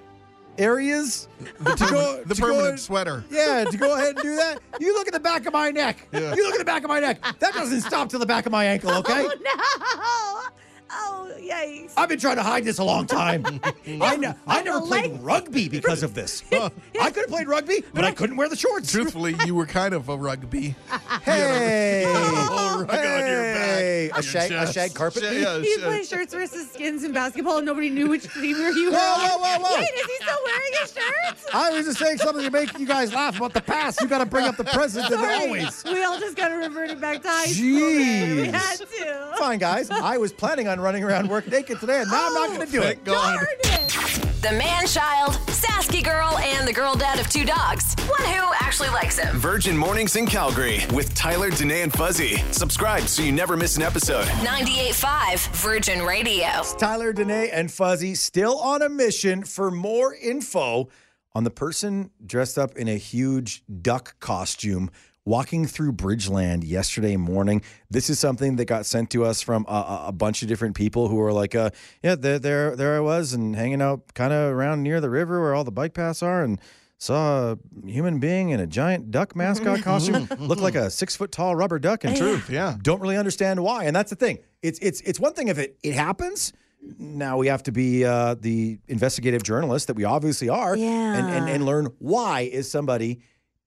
areas 0.58 1.28
The, 1.60 1.76
to 1.76 1.86
go 1.90 2.24
the 2.26 2.36
to 2.36 2.42
permanent 2.42 2.68
and- 2.70 2.80
sweater. 2.80 3.24
yeah 3.30 3.66
to 3.66 3.78
go 3.78 3.96
ahead 3.96 4.16
and 4.16 4.24
do 4.24 4.36
that 4.38 4.60
you 4.80 4.94
look 4.94 5.08
at 5.08 5.14
the 5.14 5.20
back 5.20 5.46
of 5.46 5.54
my 5.54 5.72
neck 5.72 6.08
Yeah. 6.12 6.34
you 6.36 6.44
look 6.44 6.54
at 6.56 6.60
the 6.60 6.66
back 6.66 6.84
of 6.84 6.90
my 6.90 7.00
neck 7.00 7.22
that 7.40 7.54
doesn't 7.54 7.82
stop 7.82 8.10
to 8.10 8.18
the 8.18 8.26
back 8.26 8.46
of 8.46 8.52
my 8.52 8.66
ankle 8.66 8.92
okay 8.92 9.28
Oh 9.48 10.50
no! 10.50 10.50
Oh 10.98 11.32
yikes! 11.40 11.92
I've 11.98 12.10
been 12.10 12.20
trying 12.20 12.38
to 12.38 12.44
hide 12.44 12.64
this 12.64 12.78
a 12.80 12.84
long 12.84 13.06
time. 13.06 13.46
I, 14.02 14.16
ne- 14.16 14.34
I 14.48 14.62
never 14.64 14.82
played 14.82 15.12
leg- 15.12 15.22
rugby 15.22 15.70
because 15.70 16.04
of 16.04 16.14
this. 16.14 16.44
I 16.52 16.70
could 17.12 17.16
have 17.24 17.28
played 17.30 17.48
rugby, 17.48 17.84
but 17.94 18.04
I 18.06 18.12
couldn't 18.12 18.38
wear 18.38 18.48
the 18.50 18.56
shorts. 18.56 18.92
Truthfully, 18.92 19.36
you 19.46 19.56
were 19.56 19.66
kind 19.66 19.94
of 19.94 20.10
a 20.10 20.18
rugby. 20.18 20.76
Hey, 21.24 22.04
Oh, 22.08 22.86
rug 22.88 22.90
on 22.90 22.96
your 22.96 23.42
back. 23.42 23.78
hey, 23.78 24.10
a 24.12 24.16
Your 24.16 24.24
shag, 24.24 24.52
a 24.52 24.54
chest. 24.56 24.74
shag 24.74 24.94
carpet. 24.94 25.24
Sh- 25.24 25.30
bee? 25.30 25.42
yeah, 25.42 25.60
He 25.60 25.74
sh- 25.78 25.82
played 25.82 26.06
shirts 26.06 26.34
versus 26.34 26.72
skins 26.72 27.04
in 27.04 27.12
basketball, 27.12 27.58
and 27.58 27.66
nobody 27.66 27.90
knew 27.90 28.10
which 28.10 28.32
team 28.34 28.44
you 28.56 28.92
were. 28.92 28.98
Whoa, 28.98 29.28
whoa, 29.28 29.38
whoa, 29.38 29.60
whoa. 29.64 29.76
Wait, 29.80 29.90
is 29.90 30.06
he 30.06 30.16
still 30.16 30.38
wearing 30.46 30.74
his 30.82 30.94
shirt? 30.94 31.54
I 31.56 31.72
was 31.72 31.86
just 31.86 32.00
saying 32.00 32.18
something 32.20 32.44
to 32.44 32.52
make 32.52 32.78
you 32.80 32.86
guys 32.86 33.14
laugh 33.14 33.38
about 33.38 33.54
the 33.54 33.62
past. 33.62 34.02
You 34.02 34.08
got 34.08 34.20
to 34.20 34.26
bring 34.26 34.46
up 34.46 34.58
the 34.58 34.64
present 34.66 35.06
and 35.10 35.16
Sorry. 35.20 35.34
always. 35.36 35.84
We 35.86 36.04
all 36.04 36.20
just 36.20 36.36
got 36.38 36.50
to 36.50 36.56
revert 36.56 36.90
it 36.92 37.02
back 37.02 37.22
to 37.24 37.28
high 37.30 37.46
school. 37.48 37.66
man. 37.66 38.36
We 38.36 38.44
Jeez. 38.48 38.52
had 38.52 38.78
to. 38.80 39.38
Fine, 39.38 39.60
guys. 39.60 39.90
I 39.90 40.18
was 40.18 40.32
planning 40.34 40.68
on 40.68 40.80
running 40.86 41.04
around 41.04 41.28
work 41.28 41.48
naked 41.48 41.80
today, 41.80 42.02
and 42.02 42.12
now 42.12 42.28
I'm 42.28 42.34
not 42.36 42.48
going 42.50 42.66
to 42.68 42.72
do 42.72 42.80
oh, 42.80 42.84
Thank 42.84 43.00
it. 43.00 43.04
God. 43.06 43.34
Darn 43.34 43.48
it. 43.50 44.42
The 44.44 44.52
man 44.52 44.86
child, 44.86 45.34
Sasky 45.48 46.04
girl, 46.04 46.38
and 46.38 46.68
the 46.68 46.72
girl 46.72 46.94
dad 46.94 47.20
of 47.20 47.28
two 47.28 47.44
dogs. 47.44 47.96
One 48.08 48.22
who 48.22 48.54
actually 48.60 48.90
likes 48.90 49.18
him. 49.18 49.36
Virgin 49.38 49.76
Mornings 49.76 50.16
in 50.16 50.28
Calgary 50.28 50.82
with 50.94 51.16
Tyler, 51.16 51.50
Danae, 51.50 51.82
and 51.82 51.92
Fuzzy. 51.92 52.38
Subscribe 52.52 53.08
so 53.08 53.24
you 53.24 53.32
never 53.32 53.58
miss 53.58 53.78
an 53.78 53.82
episode. 53.82 54.28
98.5 54.46 55.48
Virgin 55.56 56.04
Radio. 56.04 56.62
Tyler, 56.78 57.12
Danae, 57.12 57.50
and 57.50 57.72
Fuzzy 57.72 58.14
still 58.14 58.60
on 58.60 58.84
a 58.84 58.90
mission 58.90 59.44
for 59.44 59.72
more 59.72 60.14
info 60.14 60.88
on 61.34 61.44
the 61.44 61.50
person 61.50 62.12
dressed 62.24 62.60
up 62.60 62.78
in 62.78 62.88
a 62.88 62.98
huge 62.98 63.64
duck 63.82 64.20
costume 64.20 64.92
walking 65.26 65.66
through 65.66 65.92
Bridgeland 65.94 66.64
yesterday 66.66 67.18
morning. 67.18 67.62
This 67.90 68.10
is 68.10 68.20
something 68.20 68.56
that 68.58 68.66
got 68.66 68.86
sent 68.86 69.10
to 69.12 69.26
us 69.26 69.42
from 69.42 69.66
a, 69.68 70.06
a- 70.08 70.12
bunch 70.12 70.42
of 70.44 70.48
different 70.48 70.76
people 70.76 71.08
who 71.08 71.16
were 71.16 71.34
like, 71.34 71.56
uh, 71.56 71.72
"Yeah, 72.04 72.16
there, 72.16 72.40
there, 72.40 72.76
there 72.76 72.96
I 72.96 73.00
was, 73.00 73.34
and 73.34 73.56
hanging 73.56 73.82
out 73.82 74.14
kind 74.14 74.32
of 74.32 74.54
around 74.54 74.84
near 74.84 75.02
the 75.02 75.10
river 75.10 75.42
where 75.42 75.54
all 75.56 75.64
the 75.64 75.72
bike 75.72 75.94
paths 75.94 76.24
are, 76.24 76.44
and." 76.44 76.60
Saw 76.98 77.52
a 77.52 77.58
human 77.86 78.20
being 78.20 78.52
in 78.52 78.62
a 78.62 78.66
giant 78.66 79.12
duck 79.12 79.36
mascot 79.36 79.82
costume, 79.84 80.30
looked 80.40 80.62
like 80.62 80.76
a 80.76 80.90
six 80.90 81.14
foot 81.14 81.30
tall 81.30 81.54
rubber 81.54 81.78
duck. 81.78 82.06
And 82.06 82.16
Truth, 82.16 82.50
yeah. 82.50 82.78
don't 82.82 83.02
really 83.02 83.18
understand 83.18 83.62
why. 83.62 83.84
And 83.84 83.94
that's 83.94 84.12
the 84.12 84.16
thing. 84.16 84.40
It's 84.64 84.80
it's 84.80 85.02
it's 85.02 85.20
one 85.20 85.34
thing 85.34 85.50
if 85.50 85.58
it 85.58 85.78
it 85.84 85.94
happens. 85.94 86.54
Now 86.98 87.38
we 87.38 87.48
have 87.48 87.64
to 87.64 87.74
be 87.74 88.06
uh, 88.06 88.36
the 88.40 88.80
investigative 88.88 89.44
journalist 89.44 89.88
that 89.88 89.98
we 89.98 90.06
obviously 90.06 90.48
are, 90.48 90.74
and, 90.74 91.28
and 91.28 91.50
and 91.50 91.66
learn 91.66 91.88
why 92.00 92.42
is 92.42 92.72
somebody 92.72 93.20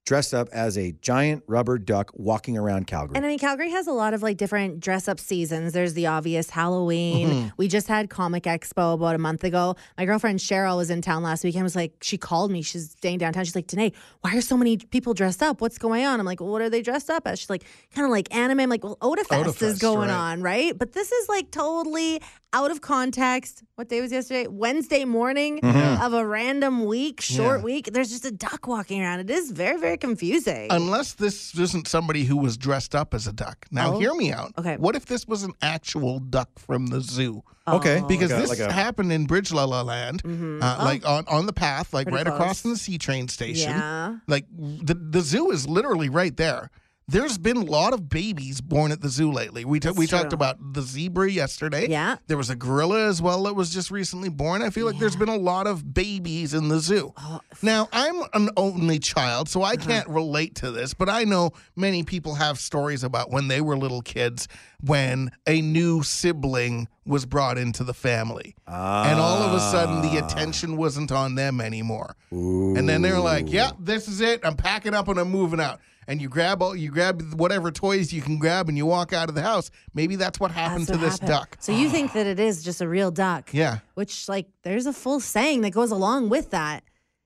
dressed 0.09 0.33
up 0.33 0.49
as 0.51 0.75
a 0.75 0.91
giant 1.03 1.43
rubber 1.45 1.77
duck 1.77 2.09
walking 2.15 2.57
around 2.57 2.87
Calgary. 2.87 3.15
And 3.15 3.23
I 3.23 3.29
mean, 3.29 3.37
Calgary 3.37 3.69
has 3.69 3.85
a 3.85 3.91
lot 3.91 4.15
of 4.15 4.23
like 4.23 4.37
different 4.37 4.79
dress 4.79 5.07
up 5.07 5.19
seasons. 5.19 5.71
There's 5.71 5.93
the 5.93 6.07
obvious 6.07 6.49
Halloween. 6.49 7.29
Mm-hmm. 7.29 7.47
We 7.57 7.67
just 7.67 7.87
had 7.87 8.09
Comic 8.09 8.45
Expo 8.45 8.95
about 8.95 9.13
a 9.13 9.19
month 9.19 9.43
ago. 9.43 9.75
My 9.99 10.05
girlfriend 10.05 10.39
Cheryl 10.39 10.77
was 10.77 10.89
in 10.89 11.03
town 11.03 11.21
last 11.21 11.43
weekend. 11.43 11.63
Was 11.63 11.75
like, 11.75 11.93
she 12.01 12.17
called 12.17 12.49
me. 12.49 12.63
She's 12.63 12.89
staying 12.89 13.19
downtown. 13.19 13.45
She's 13.45 13.53
like, 13.53 13.67
Danae, 13.67 13.93
why 14.21 14.35
are 14.35 14.41
so 14.41 14.57
many 14.57 14.77
people 14.77 15.13
dressed 15.13 15.43
up? 15.43 15.61
What's 15.61 15.77
going 15.77 16.03
on? 16.03 16.19
I'm 16.19 16.25
like, 16.25 16.39
well, 16.39 16.49
what 16.49 16.63
are 16.63 16.71
they 16.71 16.81
dressed 16.81 17.11
up 17.11 17.27
as? 17.27 17.37
She's 17.37 17.49
like, 17.51 17.63
kind 17.93 18.03
of 18.03 18.09
like 18.09 18.33
anime. 18.35 18.61
I'm 18.61 18.69
like, 18.69 18.83
well, 18.83 18.97
Otafest, 19.01 19.61
is 19.61 19.77
going 19.77 20.09
right. 20.09 20.31
on, 20.31 20.41
right? 20.41 20.75
But 20.75 20.93
this 20.93 21.11
is 21.11 21.29
like 21.29 21.51
totally 21.51 22.19
out 22.51 22.71
of 22.71 22.81
context. 22.81 23.61
What 23.75 23.89
day 23.89 24.01
was 24.01 24.11
yesterday? 24.11 24.47
Wednesday 24.47 25.05
morning 25.05 25.59
of 25.63 26.13
a 26.13 26.25
random 26.25 26.85
week, 26.85 27.21
short 27.21 27.59
Yeah. 27.59 27.63
week. 27.63 27.89
There's 27.93 28.09
just 28.09 28.25
a 28.25 28.31
duck 28.31 28.65
walking 28.67 29.03
around. 29.03 29.19
It 29.19 29.29
is 29.29 29.51
very, 29.51 29.79
very 29.79 29.97
confusing. 29.99 30.67
Unless 30.69 31.13
this 31.13 31.53
isn't 31.57 31.87
somebody 31.87 32.23
who 32.23 32.37
was 32.37 32.57
dressed 32.57 32.95
up 32.95 33.13
as 33.13 33.27
a 33.27 33.33
duck. 33.33 33.65
Now, 33.71 33.93
Oh. 33.95 33.99
hear 33.99 34.13
me 34.13 34.31
out. 34.31 34.51
Okay. 34.57 34.77
What 34.77 34.95
if 34.95 35.05
this 35.05 35.27
was 35.27 35.43
an 35.43 35.53
actual 35.61 36.19
duck 36.19 36.49
from 36.57 36.87
the 36.87 37.01
zoo? 37.01 37.43
okay, 37.67 38.01
Because 38.07 38.31
Like 38.31 38.37
a- 38.39 38.41
this 38.41 38.49
like 38.49 38.59
a- 38.69 38.71
happened 38.73 39.11
in 39.13 39.25
Bridge 39.27 39.51
La 39.51 39.63
La 39.65 39.81
Land, 39.83 40.21
uh, 40.25 40.81
like 40.83 41.05
on, 41.07 41.23
on 41.27 41.45
the 41.45 41.53
path, 41.53 41.93
like 41.93 42.07
Mm-hmm. 42.07 42.13
Oh. 42.15 42.17
Pretty 42.17 42.29
right 42.29 42.35
across 42.35 42.61
from 42.61 42.71
the 42.71 42.77
C 42.77 42.97
train 42.97 43.27
station. 43.27 43.69
Yeah. 43.71 44.15
Like 44.27 44.45
the, 44.57 44.95
the 44.95 45.21
zoo 45.21 45.51
is 45.51 45.67
literally 45.67 46.09
right 46.09 46.35
there. 46.35 46.71
There's 47.09 47.37
been 47.37 47.57
a 47.57 47.63
lot 47.63 47.93
of 47.93 48.07
babies 48.09 48.61
born 48.61 48.91
at 48.91 49.01
the 49.01 49.09
zoo 49.09 49.31
lately. 49.31 49.65
We, 49.65 49.79
t- 49.79 49.89
we 49.91 50.05
talked 50.07 50.33
about 50.33 50.57
the 50.73 50.81
zebra 50.81 51.31
yesterday. 51.31 51.87
Yeah. 51.89 52.17
There 52.27 52.37
was 52.37 52.49
a 52.49 52.55
gorilla 52.55 53.07
as 53.07 53.21
well 53.21 53.43
that 53.43 53.55
was 53.55 53.71
just 53.71 53.89
recently 53.91 54.29
born. 54.29 54.61
I 54.61 54.69
feel 54.69 54.85
like 54.85 54.99
there's 54.99 55.15
been 55.15 55.29
a 55.29 55.37
lot 55.37 55.67
of 55.67 55.93
babies 55.93 56.53
in 56.53 56.67
the 56.69 56.79
zoo. 56.79 57.13
Oh, 57.17 57.41
now, 57.61 57.89
I'm 57.91 58.21
an 58.33 58.49
only 58.55 58.99
child, 58.99 59.49
so 59.49 59.61
I 59.63 59.73
Uh-huh. 59.73 59.87
can't 59.87 60.07
relate 60.07 60.55
to 60.55 60.71
this, 60.71 60.93
but 60.93 61.09
I 61.09 61.23
know 61.23 61.51
many 61.75 62.03
people 62.03 62.35
have 62.35 62.59
stories 62.59 63.03
about 63.03 63.31
when 63.31 63.47
they 63.47 63.61
were 63.61 63.77
little 63.77 64.01
kids 64.01 64.47
when 64.81 65.31
a 65.47 65.61
new 65.61 66.03
sibling 66.03 66.87
was 67.05 67.25
brought 67.25 67.57
into 67.57 67.83
the 67.83 67.93
family. 67.93 68.55
And 68.67 69.19
all 69.19 69.41
of 69.41 69.53
a 69.53 69.59
sudden, 69.59 70.01
the 70.01 70.23
attention 70.23 70.77
wasn't 70.77 71.11
on 71.11 71.35
them 71.35 71.59
anymore. 71.59 72.15
And 72.31 72.87
then 72.87 73.01
they're 73.01 73.19
like, 73.19 73.51
"Yeah, 73.51 73.71
this 73.79 74.07
is 74.07 74.21
it. 74.21 74.41
I'm 74.43 74.55
packing 74.55 74.93
up 74.93 75.07
and 75.07 75.19
I'm 75.19 75.31
moving 75.31 75.59
out." 75.59 75.79
And 76.09 76.19
you 76.19 76.27
grab 76.27 76.63
all, 76.63 76.75
you 76.75 76.89
grab 76.89 77.21
whatever 77.35 77.69
toys 77.69 78.11
you 78.11 78.23
can 78.23 78.39
grab, 78.39 78.67
and 78.67 78.75
you 78.75 78.85
walk 78.87 79.13
out 79.13 79.29
of 79.29 79.35
the 79.35 79.43
house. 79.43 79.69
Maybe 79.93 80.15
that's 80.15 80.39
what 80.39 80.49
happened 80.49 80.87
That's 80.87 80.91
to 80.91 80.97
what 80.97 81.01
this 81.03 81.19
happened. 81.19 81.29
duck. 81.29 81.57
So 81.59 81.71
you 81.71 81.87
think 81.87 82.13
that 82.13 82.25
it 82.25 82.39
is 82.39 82.63
just 82.63 82.81
a 82.81 82.87
real 82.87 83.11
duck? 83.11 83.53
Yeah, 83.53 83.77
Which, 83.93 84.27
like, 84.27 84.47
there's 84.63 84.87
a 84.87 84.93
full 84.93 85.19
saying 85.19 85.61
that 85.61 85.69
goes 85.69 85.91
along 85.91 86.29
with 86.29 86.49
that. 86.49 86.83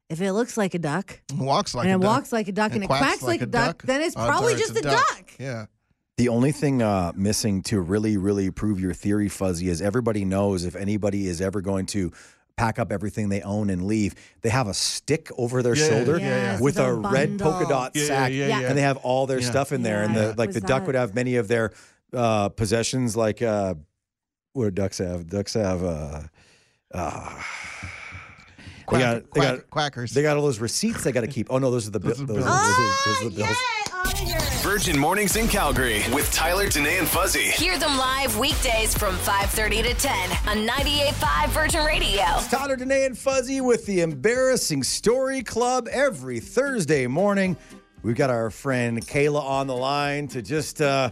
If 0.10 0.20
it 0.20 0.34
looks 0.34 0.58
like 0.58 0.74
a 0.76 0.80
duck 0.80 1.22
it 1.32 1.38
walks 1.38 1.74
like 1.74 1.86
and 1.86 1.94
a 1.94 1.96
it 1.96 2.02
duck. 2.02 2.10
walks 2.10 2.32
like 2.34 2.48
a 2.50 2.52
duck 2.52 2.74
and, 2.74 2.84
it 2.84 2.88
quacks 2.88 3.24
like, 3.24 3.42
a 3.42 3.46
duck, 3.46 3.82
then 3.84 4.02
it's 4.02 4.16
probably 4.16 4.54
are 4.54 4.58
just 4.58 4.78
a 4.78 4.82
duck. 4.82 5.32
Yeah. 5.40 5.68
The 6.18 6.28
only 6.30 6.52
thing 6.52 6.82
uh, 6.84 7.14
missing 7.16 7.64
to 7.64 7.80
really, 7.80 8.18
really 8.18 8.52
prove 8.52 8.80
your 8.80 8.94
theory, 8.94 9.30
Fuzzy, 9.30 9.70
is 9.70 9.82
everybody 9.82 10.26
knows 10.26 10.66
if 10.66 10.76
anybody 10.76 11.26
is 11.28 11.42
ever 11.42 11.62
going 11.62 11.86
to 11.88 12.12
pack 12.56 12.78
up 12.80 12.92
everything 12.92 13.30
they 13.30 13.42
own 13.42 13.70
and 13.70 13.86
leave, 13.88 14.14
they 14.42 14.50
have 14.50 14.68
a 14.68 14.74
stick 14.74 15.30
over 15.38 15.64
their 15.64 15.76
Yeah, 15.76 15.88
shoulder 15.90 16.20
yeah, 16.20 16.26
yeah. 16.28 16.36
Yes, 16.54 16.62
with 16.62 16.76
the 16.76 16.86
a 16.86 16.94
red 16.94 17.40
polka 17.40 17.66
dot 17.68 17.92
Yeah, 17.96 18.02
yeah, 18.02 18.08
sack, 18.08 18.32
yeah, 18.32 18.48
Yeah. 18.48 18.60
yeah. 18.62 18.68
and 18.70 18.78
they 18.78 18.82
have 18.84 18.98
all 18.98 19.26
their 19.28 19.40
Yeah. 19.40 19.50
stuff 19.50 19.72
in 19.72 19.82
there. 19.84 20.04
and 20.04 20.16
the 20.16 20.34
like 20.38 20.50
Was 20.50 20.56
the 20.56 20.62
duck 20.62 20.86
would 20.86 20.96
have 20.96 21.16
many 21.16 21.36
of 21.38 21.48
their 21.48 21.72
uh, 22.14 22.50
possessions, 22.50 23.16
like 23.18 23.42
uh, 23.42 23.74
what 24.54 24.66
do 24.66 24.72
ducks 24.72 25.00
have? 25.00 25.28
Ducks 25.28 25.56
have. 25.56 25.84
Uh, 25.84 26.22
uh, 26.94 27.42
they 28.92 29.00
got, 29.00 29.16
they 29.34 29.40
quack- 29.40 29.56
got 29.58 29.70
quackers. 29.72 30.12
they 30.14 30.22
got 30.22 30.38
all 30.38 30.44
those 30.44 30.60
receipts 30.60 31.04
they 31.04 31.12
got 31.12 31.22
to 31.22 31.28
keep. 31.28 31.48
Oh 31.50 31.58
no, 31.58 31.72
those 31.72 31.88
are 31.88 31.92
the 31.92 32.00
bills. 32.02 32.20
Those 32.20 32.28
Those, 32.28 32.46
are 32.46 32.50
are- 32.50 32.64
those 32.66 32.78
are- 32.78 33.06
those 33.06 33.22
are 33.22 33.30
the 33.30 33.36
bills. 33.44 33.58
Virgin 34.62 34.98
Mornings 34.98 35.36
in 35.36 35.48
Calgary 35.48 36.02
with 36.14 36.32
Tyler, 36.32 36.68
Danae, 36.68 36.98
and 36.98 37.08
Fuzzy. 37.08 37.52
Hear 37.52 37.78
them 37.78 37.98
live 37.98 38.38
weekdays 38.38 38.98
from 38.98 39.16
5:30 39.18 39.84
to 39.84 39.94
10 39.94 40.32
on 40.48 40.66
98.5 40.66 41.50
Virgin 41.50 41.86
Radio. 41.86 42.24
Tyler, 42.50 42.76
Danae, 42.76 43.06
and 43.06 43.18
Fuzzy 43.18 43.62
with 43.62 43.86
the 43.86 44.02
Embarrassing 44.02 44.84
Story 44.84 45.44
Club 45.44 45.88
every 45.92 46.40
Thursday 46.40 47.08
morning. 47.08 47.56
We've 48.04 48.16
got 48.16 48.30
our 48.30 48.50
friend 48.50 49.06
Kayla 49.06 49.42
on 49.42 49.68
the 49.68 49.76
line 49.76 50.28
to 50.30 50.42
just 50.42 50.82
uh, 50.82 51.12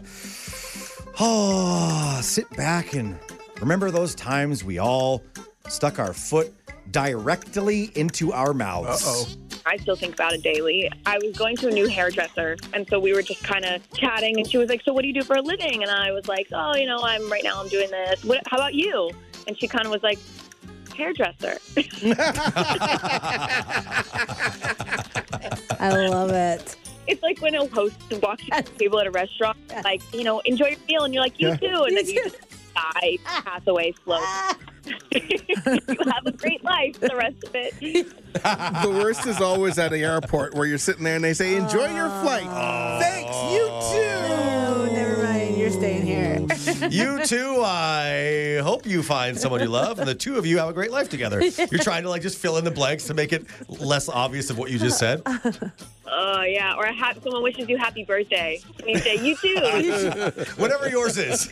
oh, 1.19 2.19
sit 2.21 2.49
back 2.57 2.93
and 2.93 3.17
remember 3.59 3.91
those 3.91 4.15
times 4.15 4.63
we 4.63 4.79
all 4.79 5.23
stuck 5.69 5.99
our 5.99 6.13
foot 6.13 6.53
directly 6.91 7.91
into 7.95 8.33
our 8.33 8.53
mouths. 8.53 9.05
Uh-oh. 9.05 9.50
I 9.65 9.77
still 9.77 9.95
think 9.95 10.13
about 10.15 10.33
it 10.33 10.41
daily. 10.43 10.89
I 11.05 11.17
was 11.23 11.35
going 11.35 11.55
to 11.57 11.67
a 11.67 11.71
new 11.71 11.87
hairdresser, 11.87 12.57
and 12.73 12.87
so 12.89 12.99
we 12.99 13.13
were 13.13 13.21
just 13.21 13.43
kind 13.43 13.63
of 13.65 13.81
chatting, 13.93 14.39
and 14.39 14.49
she 14.49 14.57
was 14.57 14.69
like, 14.69 14.81
"So 14.83 14.93
what 14.93 15.01
do 15.03 15.07
you 15.07 15.13
do 15.13 15.23
for 15.23 15.35
a 15.35 15.41
living?" 15.41 15.81
And 15.83 15.91
I 15.91 16.11
was 16.11 16.27
like, 16.27 16.47
"Oh, 16.53 16.75
you 16.75 16.85
know, 16.87 16.99
I'm 17.03 17.29
right 17.31 17.43
now 17.43 17.61
I'm 17.61 17.67
doing 17.69 17.89
this. 17.91 18.23
What, 18.23 18.41
how 18.47 18.57
about 18.57 18.73
you?" 18.73 19.11
And 19.47 19.57
she 19.57 19.67
kind 19.67 19.85
of 19.85 19.91
was 19.91 20.03
like, 20.03 20.19
"Hairdresser." 20.95 21.57
I 25.79 25.89
love 26.09 26.31
it. 26.31 26.75
it's 27.07 27.21
like 27.23 27.41
when 27.41 27.55
a 27.55 27.65
host 27.67 27.95
walks 28.21 28.43
you 28.43 28.51
to 28.55 28.63
the 28.63 28.77
table 28.79 28.99
at 28.99 29.07
a 29.07 29.11
restaurant, 29.11 29.57
like, 29.83 30.01
you 30.13 30.23
know, 30.23 30.39
enjoy 30.45 30.67
your 30.67 30.79
meal, 30.87 31.03
and 31.03 31.13
you're 31.13 31.23
like, 31.23 31.39
"You 31.39 31.49
Yeah. 31.49 31.55
too," 31.57 31.83
and 31.83 31.97
then 31.97 32.07
you 32.07 32.23
just 32.23 32.37
die, 32.75 33.17
pass 33.23 33.61
away 33.67 33.93
slowly. 34.03 34.25
you 35.11 35.97
have 36.11 36.25
a 36.25 36.31
great 36.31 36.63
life. 36.63 36.99
The 36.99 37.15
rest 37.15 37.43
of 37.43 37.55
it. 37.55 37.79
the 38.33 38.89
worst 38.89 39.27
is 39.27 39.39
always 39.39 39.77
at 39.77 39.91
the 39.91 40.03
airport 40.03 40.55
where 40.55 40.65
you're 40.65 40.77
sitting 40.77 41.03
there 41.03 41.15
and 41.15 41.23
they 41.23 41.33
say, 41.33 41.55
"Enjoy 41.55 41.93
your 41.93 42.09
flight." 42.21 42.47
Thanks, 42.99 43.35
you 43.53 43.67
too. 43.67 44.21
Oh, 44.33 44.89
never 44.91 45.23
mind. 45.23 45.30
You're 45.57 45.69
staying 45.69 46.05
here. 46.05 46.39
you 46.89 47.23
too. 47.25 47.61
I 47.63 48.59
hope 48.63 48.85
you 48.85 49.03
find 49.03 49.37
someone 49.37 49.61
you 49.61 49.67
love, 49.67 49.99
and 49.99 50.07
the 50.07 50.15
two 50.15 50.37
of 50.37 50.45
you 50.45 50.57
have 50.57 50.69
a 50.69 50.73
great 50.73 50.91
life 50.91 51.09
together. 51.09 51.41
You're 51.71 51.79
trying 51.83 52.03
to 52.03 52.09
like 52.09 52.21
just 52.21 52.37
fill 52.37 52.57
in 52.57 52.63
the 52.63 52.71
blanks 52.71 53.05
to 53.05 53.13
make 53.13 53.31
it 53.33 53.45
less 53.67 54.09
obvious 54.09 54.49
of 54.49 54.57
what 54.57 54.71
you 54.71 54.79
just 54.79 54.97
said. 54.97 55.21
Oh 56.13 56.41
yeah, 56.41 56.75
or 56.75 56.83
a 56.83 56.93
ha- 56.93 57.13
someone 57.23 57.41
wishes 57.41 57.69
you 57.69 57.77
happy 57.77 58.03
birthday, 58.03 58.59
and 58.79 58.89
you 58.89 58.97
say, 58.97 59.15
"You 59.15 59.33
too." 59.37 59.55
Whatever 60.57 60.89
yours 60.89 61.17
is. 61.17 61.49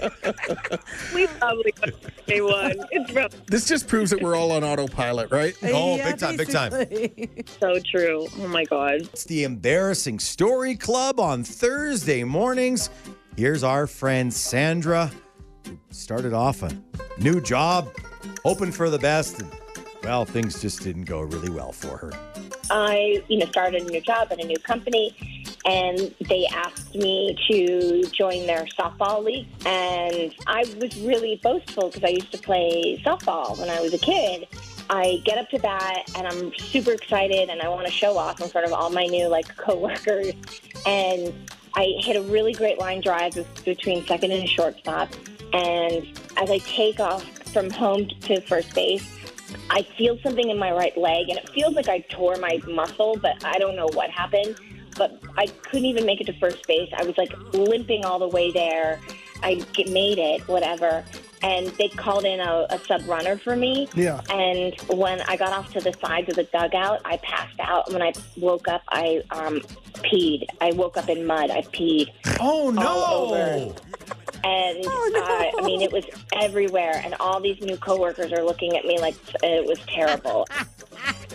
we 1.15 1.27
probably 1.27 1.73
say 2.27 2.41
one. 2.41 2.75
It's 2.91 3.09
real- 3.13 3.29
This 3.47 3.65
just 3.69 3.87
proves 3.87 4.11
that 4.11 4.21
we're 4.21 4.35
all 4.35 4.51
on 4.51 4.65
autopilot, 4.65 5.31
right? 5.31 5.55
Oh, 5.63 5.95
Yeah, 5.95 6.11
big 6.11 6.19
time, 6.19 6.35
big 6.35 6.49
time. 6.51 6.71
so 7.61 7.79
true. 7.79 8.27
Oh 8.37 8.47
my 8.49 8.65
god. 8.65 8.95
It's 9.03 9.23
the 9.23 9.45
Embarrassing 9.45 10.19
Story 10.19 10.75
Club 10.75 11.21
on 11.21 11.45
Thursday 11.45 12.25
mornings. 12.25 12.89
Here's 13.35 13.63
our 13.63 13.87
friend 13.87 14.33
Sandra, 14.33 15.11
who 15.65 15.77
started 15.91 16.33
off 16.33 16.61
a 16.63 16.71
new 17.17 17.39
job, 17.39 17.89
hoping 18.43 18.71
for 18.71 18.89
the 18.89 18.99
best. 18.99 19.41
And, 19.41 19.51
well, 20.03 20.25
things 20.25 20.61
just 20.61 20.81
didn't 20.81 21.05
go 21.05 21.21
really 21.21 21.49
well 21.49 21.71
for 21.71 21.97
her. 21.97 22.11
I, 22.71 23.23
you 23.27 23.37
know, 23.37 23.45
started 23.47 23.81
a 23.81 23.85
new 23.85 24.01
job 24.01 24.27
at 24.31 24.43
a 24.43 24.45
new 24.45 24.59
company, 24.59 25.15
and 25.65 26.13
they 26.27 26.45
asked 26.47 26.95
me 26.95 27.37
to 27.49 28.03
join 28.11 28.45
their 28.45 28.65
softball 28.77 29.23
league. 29.23 29.47
And 29.65 30.33
I 30.47 30.65
was 30.79 30.99
really 31.01 31.39
boastful 31.41 31.89
because 31.89 32.03
I 32.03 32.09
used 32.09 32.31
to 32.31 32.37
play 32.37 33.01
softball 33.05 33.57
when 33.57 33.69
I 33.69 33.79
was 33.81 33.93
a 33.93 33.97
kid. 33.97 34.47
I 34.89 35.21
get 35.23 35.37
up 35.37 35.49
to 35.49 35.59
bat, 35.59 36.11
and 36.15 36.27
I'm 36.27 36.51
super 36.57 36.91
excited, 36.91 37.49
and 37.49 37.61
I 37.61 37.69
want 37.69 37.85
to 37.87 37.93
show 37.93 38.17
off 38.17 38.41
in 38.41 38.49
front 38.49 38.67
of 38.67 38.73
all 38.73 38.89
my 38.89 39.05
new 39.05 39.27
like 39.27 39.55
coworkers. 39.55 40.33
And 40.85 41.33
I 41.75 41.93
hit 41.99 42.15
a 42.15 42.21
really 42.21 42.53
great 42.53 42.79
line 42.79 43.01
drive 43.01 43.33
between 43.63 44.05
second 44.05 44.31
and 44.31 44.47
shortstop. 44.47 45.09
And 45.53 46.07
as 46.37 46.49
I 46.49 46.59
take 46.59 46.99
off 46.99 47.23
from 47.49 47.69
home 47.69 48.07
to 48.21 48.41
first 48.41 48.73
base, 48.75 49.07
I 49.69 49.81
feel 49.81 50.19
something 50.21 50.49
in 50.49 50.57
my 50.57 50.71
right 50.71 50.95
leg, 50.97 51.29
and 51.29 51.37
it 51.37 51.49
feels 51.49 51.73
like 51.73 51.89
I 51.89 51.99
tore 52.01 52.35
my 52.37 52.59
muscle, 52.67 53.17
but 53.21 53.43
I 53.43 53.57
don't 53.57 53.75
know 53.75 53.87
what 53.93 54.09
happened. 54.09 54.59
But 54.97 55.21
I 55.37 55.47
couldn't 55.47 55.85
even 55.85 56.05
make 56.05 56.19
it 56.21 56.25
to 56.25 56.33
first 56.33 56.67
base. 56.67 56.89
I 56.97 57.03
was 57.03 57.17
like 57.17 57.33
limping 57.53 58.05
all 58.05 58.19
the 58.19 58.27
way 58.27 58.51
there. 58.51 58.99
I 59.41 59.63
made 59.87 60.17
it, 60.17 60.47
whatever. 60.47 61.05
And 61.41 61.67
they 61.77 61.87
called 61.87 62.25
in 62.25 62.39
a, 62.39 62.67
a 62.69 62.79
sub 62.79 63.07
runner 63.07 63.37
for 63.37 63.55
me. 63.55 63.87
Yeah. 63.95 64.21
And 64.29 64.73
when 64.89 65.21
I 65.21 65.37
got 65.37 65.53
off 65.53 65.71
to 65.73 65.79
the 65.79 65.93
sides 65.93 66.29
of 66.29 66.35
the 66.35 66.43
dugout, 66.43 67.01
I 67.05 67.17
passed 67.17 67.59
out. 67.59 67.85
And 67.87 67.93
when 67.93 68.01
I 68.03 68.13
woke 68.37 68.67
up, 68.67 68.81
I 68.89 69.21
um, 69.31 69.61
peed. 70.03 70.45
I 70.59 70.71
woke 70.73 70.97
up 70.97 71.07
in 71.09 71.25
mud. 71.25 71.49
I 71.49 71.61
peed. 71.61 72.07
Oh, 72.39 72.75
All 72.77 73.33
over. 73.33 73.73
And 74.43 74.77
Oh, 74.85 75.09
no. 75.13 75.21
uh, 75.21 75.61
I 75.61 75.65
mean, 75.65 75.81
it 75.81 75.91
was 75.91 76.05
everywhere. 76.33 77.01
And 77.03 77.15
all 77.19 77.39
these 77.41 77.59
new 77.61 77.77
coworkers 77.77 78.31
are 78.31 78.43
looking 78.43 78.75
at 78.77 78.85
me 78.85 78.99
like 78.99 79.15
it 79.43 79.65
was 79.65 79.79
terrible. 79.87 80.47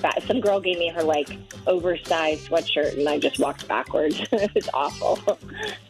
bad. 0.00 0.22
Some 0.26 0.40
girl 0.40 0.60
gave 0.60 0.78
me 0.78 0.88
her 0.90 1.02
like 1.02 1.28
oversized 1.66 2.48
sweatshirt, 2.48 2.98
and 2.98 3.08
I 3.08 3.18
just 3.18 3.38
walked 3.38 3.66
backwards. 3.68 4.20
it 4.32 4.54
was 4.54 4.68
awful. 4.74 5.18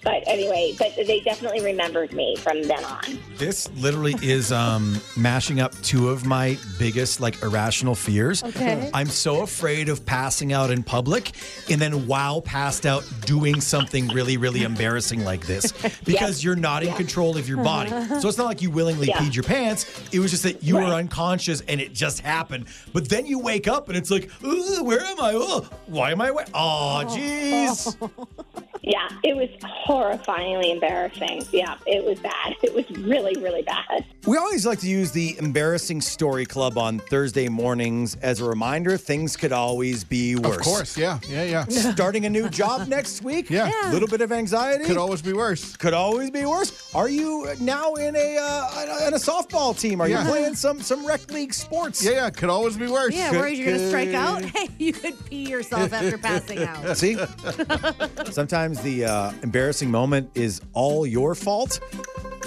But 0.02 0.22
anyway, 0.26 0.74
but 0.78 0.94
they 0.96 1.20
definitely 1.20 1.62
remembered 1.62 2.12
me 2.12 2.36
from 2.36 2.62
then 2.62 2.84
on. 2.84 3.02
This 3.38 3.70
literally 3.76 4.14
is 4.22 4.52
um, 4.52 5.00
mashing 5.16 5.60
up 5.60 5.72
two 5.82 6.08
of 6.10 6.24
my 6.26 6.56
biggest 6.78 7.20
like 7.20 7.42
irrational 7.42 7.94
fears. 7.94 8.42
Okay. 8.44 8.90
I'm 8.94 9.06
so 9.08 9.42
afraid 9.42 9.88
of 9.88 10.04
passing 10.06 10.52
out 10.52 10.70
in 10.70 10.82
public 10.82 11.32
and 11.70 11.80
then 11.80 12.06
while 12.06 12.40
passed 12.42 12.86
out 12.86 13.04
doing 13.24 13.60
something 13.60 14.08
really, 14.08 14.36
really 14.36 14.62
embarrassing 14.62 15.24
like 15.24 15.46
this 15.46 15.72
because 16.04 16.44
you're 16.44 16.56
not 16.56 16.82
in 16.82 16.92
control 16.94 17.36
of 17.36 17.48
your 17.48 17.62
body. 17.64 17.90
So 18.20 18.28
it's 18.28 18.38
not 18.38 18.46
like 18.46 18.62
you 18.62 18.70
willingly 18.70 19.08
Yeah. 19.08 19.18
peed 19.18 19.34
your 19.34 19.44
pants. 19.44 19.86
It 20.12 20.18
was 20.20 20.30
just 20.30 20.42
that 20.44 20.62
you 20.62 20.76
were 20.76 20.82
unconscious 20.84 21.62
and 21.62 21.80
it 21.80 21.92
just 21.92 22.20
happened. 22.20 22.66
But 22.92 23.08
then 23.08 23.26
you 23.26 23.38
wake 23.38 23.63
up 23.68 23.88
and 23.88 23.96
it's 23.96 24.10
like, 24.10 24.30
"Ugh, 24.44 24.84
where 24.86 25.00
am 25.00 25.20
I? 25.20 25.34
Ugh, 25.34 25.64
why 25.86 26.10
am 26.12 26.20
I? 26.20 26.30
Wa- 26.30 26.44
oh, 26.54 27.02
jeez. 27.06 27.96
Yeah, 28.86 29.08
it 29.22 29.34
was 29.34 29.48
horrifyingly 29.88 30.70
embarrassing. 30.72 31.42
Yeah, 31.52 31.76
it 31.86 32.04
was 32.04 32.18
bad. 32.20 32.54
It 32.62 32.74
was 32.74 32.88
really, 32.90 33.34
really 33.40 33.62
bad. 33.62 34.04
We 34.26 34.36
always 34.36 34.66
like 34.66 34.80
to 34.80 34.86
use 34.88 35.10
the 35.10 35.36
Embarrassing 35.38 36.02
Story 36.02 36.44
Club 36.44 36.76
on 36.76 36.98
Thursday 36.98 37.48
mornings 37.48 38.14
as 38.16 38.40
a 38.40 38.44
reminder 38.44 38.96
things 38.98 39.36
could 39.36 39.52
always 39.52 40.04
be 40.04 40.36
worse. 40.36 40.56
Of 40.56 40.62
course, 40.62 40.98
yeah, 40.98 41.18
yeah, 41.28 41.44
yeah. 41.44 41.64
Starting 41.94 42.26
a 42.26 42.30
new 42.30 42.48
job 42.50 42.86
next 42.88 43.22
week? 43.22 43.48
Yeah. 43.48 43.70
A 43.90 43.92
little 43.92 44.08
bit 44.08 44.20
of 44.20 44.32
anxiety? 44.32 44.84
Could 44.84 44.98
always 44.98 45.22
be 45.22 45.32
worse. 45.32 45.76
Could 45.76 45.94
always 45.94 46.30
be 46.30 46.44
worse. 46.44 46.94
Are 46.94 47.08
you 47.08 47.48
now 47.60 47.94
in 47.94 48.14
a 48.16 48.36
uh, 48.38 49.06
in 49.08 49.14
a 49.14 49.18
softball 49.18 49.78
team? 49.78 50.00
Are 50.02 50.08
Yeah. 50.08 50.22
you 50.24 50.28
playing 50.30 50.54
some 50.56 50.80
some 50.82 51.06
rec 51.06 51.30
league 51.30 51.54
sports? 51.54 52.04
Yeah, 52.04 52.10
yeah, 52.12 52.30
could 52.30 52.50
always 52.50 52.76
be 52.76 52.86
worse. 52.86 53.14
Yeah, 53.14 53.30
Could- 53.30 53.38
worried 53.40 53.56
you're 53.58 53.66
going 53.68 53.78
to 53.78 53.88
strike 53.88 54.14
out? 54.14 54.42
Hey, 54.44 54.68
you 54.78 54.92
could 54.92 55.14
pee 55.26 55.48
yourself 55.48 55.90
after 55.92 56.18
passing 56.18 56.62
out. 56.64 56.96
See, 56.98 57.16
sometimes 58.30 58.73
the 58.82 59.04
uh, 59.04 59.32
embarrassing 59.42 59.90
moment 59.90 60.30
is 60.34 60.60
all 60.72 61.06
your 61.06 61.34
fault. 61.34 61.80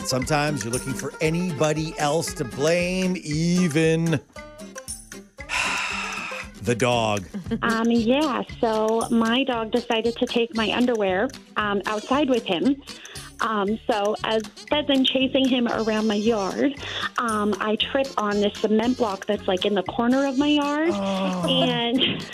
Sometimes 0.06 0.64
you're 0.64 0.74
looking 0.74 0.94
for 0.94 1.14
anybody 1.22 1.94
else 1.98 2.34
to 2.36 2.46
blame, 2.46 3.18
even 3.24 4.06
the 6.62 6.76
dog. 6.76 7.26
Um, 7.62 7.92
yeah, 7.92 8.44
so 8.60 9.08
my 9.12 9.44
dog 9.44 9.72
decided 9.72 10.16
to 10.18 10.26
take 10.26 10.56
my 10.56 10.72
underwear 10.72 11.30
um, 11.56 11.82
outside 11.86 12.30
with 12.30 12.46
him. 12.46 12.82
Um, 13.42 13.80
so 13.90 14.16
as 14.24 14.44
as 14.72 14.86
I'm 14.90 15.04
chasing 15.04 15.48
him 15.48 15.68
around 15.68 16.08
my 16.08 16.16
yard, 16.16 16.76
um, 17.18 17.56
I 17.60 17.76
trip 17.76 18.08
on 18.18 18.42
this 18.42 18.58
cement 18.60 18.98
block 18.98 19.26
that's 19.26 19.48
like 19.48 19.66
in 19.66 19.74
the 19.74 19.84
corner 19.84 20.26
of 20.26 20.38
my 20.38 20.48
yard, 20.48 20.90
and 20.92 22.26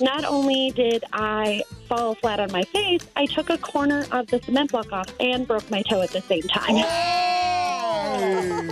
not 0.00 0.24
only 0.24 0.70
did 0.70 1.04
I 1.12 1.62
fall 1.88 2.14
flat 2.16 2.40
on 2.40 2.50
my 2.52 2.62
face, 2.62 3.06
I 3.16 3.26
took 3.26 3.50
a 3.50 3.58
corner 3.58 4.06
of 4.12 4.26
the 4.28 4.40
cement 4.42 4.72
block 4.72 4.92
off 4.92 5.12
and 5.20 5.46
broke 5.46 5.70
my 5.70 5.82
toe 5.82 6.02
at 6.02 6.10
the 6.10 6.20
same 6.22 6.42
time. 6.42 6.76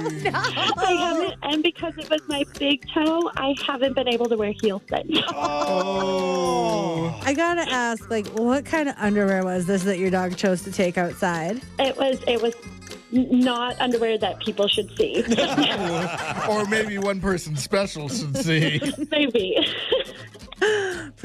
I 0.34 0.92
haven't, 0.98 1.34
and 1.42 1.62
because 1.62 1.96
it 1.98 2.08
was 2.10 2.20
my 2.28 2.44
big 2.58 2.86
toe, 2.92 3.30
I 3.36 3.54
haven't 3.66 3.94
been 3.94 4.08
able 4.08 4.26
to 4.26 4.36
wear 4.36 4.52
heels 4.60 4.82
since. 4.88 5.18
Oh. 5.36 7.20
I 7.22 7.34
got 7.34 7.54
to 7.54 7.70
ask, 7.70 8.10
like, 8.10 8.26
what 8.28 8.64
kind 8.64 8.88
of 8.88 8.94
underwear 8.98 9.44
was 9.44 9.66
this 9.66 9.82
that 9.84 9.98
your 9.98 10.10
dog 10.10 10.36
chose 10.36 10.62
to 10.62 10.72
take 10.72 10.96
outside? 10.96 11.60
It 11.78 11.96
was 11.96 12.22
it 12.26 12.40
was 12.40 12.54
not 13.14 13.80
underwear 13.80 14.18
that 14.18 14.40
people 14.40 14.68
should 14.68 14.90
see. 14.96 15.22
or 16.48 16.66
maybe 16.66 16.98
one 16.98 17.20
person 17.20 17.56
special 17.56 18.08
should 18.08 18.36
see. 18.36 18.80
Maybe. 19.10 19.56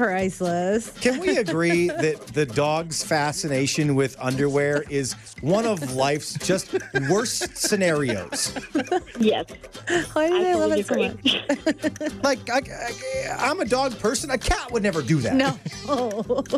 Priceless. 0.00 0.90
Can 1.00 1.20
we 1.20 1.36
agree 1.36 1.88
that 1.88 2.28
the 2.28 2.46
dog's 2.46 3.04
fascination 3.04 3.94
with 3.94 4.16
underwear 4.18 4.82
is 4.88 5.12
one 5.42 5.66
of 5.66 5.92
life's 5.94 6.32
just 6.46 6.74
worst 7.10 7.54
scenarios? 7.54 8.54
yes. 9.18 9.44
Why 10.14 10.28
do 10.30 10.42
they 10.42 10.54
love 10.54 10.72
it 10.72 10.86
so 10.86 10.96
much? 10.96 12.22
Like, 12.24 12.48
I, 12.48 12.60
I, 12.60 13.50
I'm 13.50 13.60
a 13.60 13.66
dog 13.66 13.98
person. 13.98 14.30
A 14.30 14.38
cat 14.38 14.72
would 14.72 14.82
never 14.82 15.02
do 15.02 15.18
that. 15.18 15.34
No. 15.34 15.58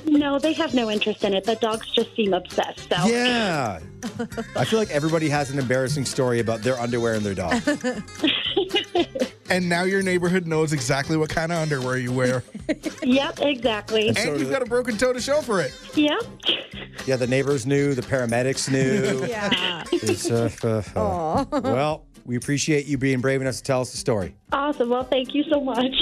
No, 0.07 0.39
they 0.39 0.53
have 0.53 0.73
no 0.73 0.89
interest 0.89 1.25
in 1.25 1.35
it. 1.35 1.43
The 1.43 1.57
dogs 1.57 1.91
just 1.91 2.15
seem 2.15 2.35
obsessed. 2.35 2.89
So 2.89 3.07
Yeah. 3.09 3.81
I 4.55 4.65
feel 4.65 4.79
like 4.79 4.91
everybody 4.91 5.29
has 5.31 5.51
an 5.51 5.59
embarrassing 5.59 6.05
story 6.05 6.39
about 6.39 6.63
their 6.63 6.79
underwear 6.79 7.15
and 7.15 7.25
their 7.27 7.35
dog. 7.35 7.61
and 9.51 9.69
now 9.69 9.83
your 9.85 10.03
neighborhood 10.03 10.47
knows 10.47 10.73
exactly 10.73 11.17
what 11.17 11.29
kind 11.31 11.53
of 11.53 11.59
underwear 11.59 11.97
you 11.99 12.13
wear. 12.13 12.43
Yep, 13.03 13.41
exactly. 13.41 14.09
And 14.09 14.39
you've 14.41 14.51
got 14.51 14.63
a 14.63 14.67
broken 14.67 14.97
toe 14.97 15.13
to 15.13 15.21
show 15.21 15.43
for 15.43 15.61
it. 15.61 15.75
Yep. 15.95 16.23
Yeah, 17.05 17.17
the 17.17 17.27
neighbors 17.27 17.67
knew, 17.67 17.95
the 17.95 18.03
paramedics 18.03 18.71
knew. 18.71 19.27
Yeah. 19.33 19.83
It's, 19.93 20.31
uh, 20.31 20.51
uh, 20.63 20.83
uh, 20.99 21.61
well, 21.63 22.05
we 22.25 22.37
appreciate 22.37 22.87
you 22.87 22.97
being 22.99 23.21
brave 23.21 23.41
enough 23.41 23.57
to 23.57 23.63
tell 23.63 23.81
us 23.81 23.91
the 23.91 23.99
story. 23.99 24.35
Awesome. 24.53 24.89
Well, 24.89 25.05
thank 25.05 25.35
you 25.35 25.43
so 25.45 25.61
much. 25.61 25.93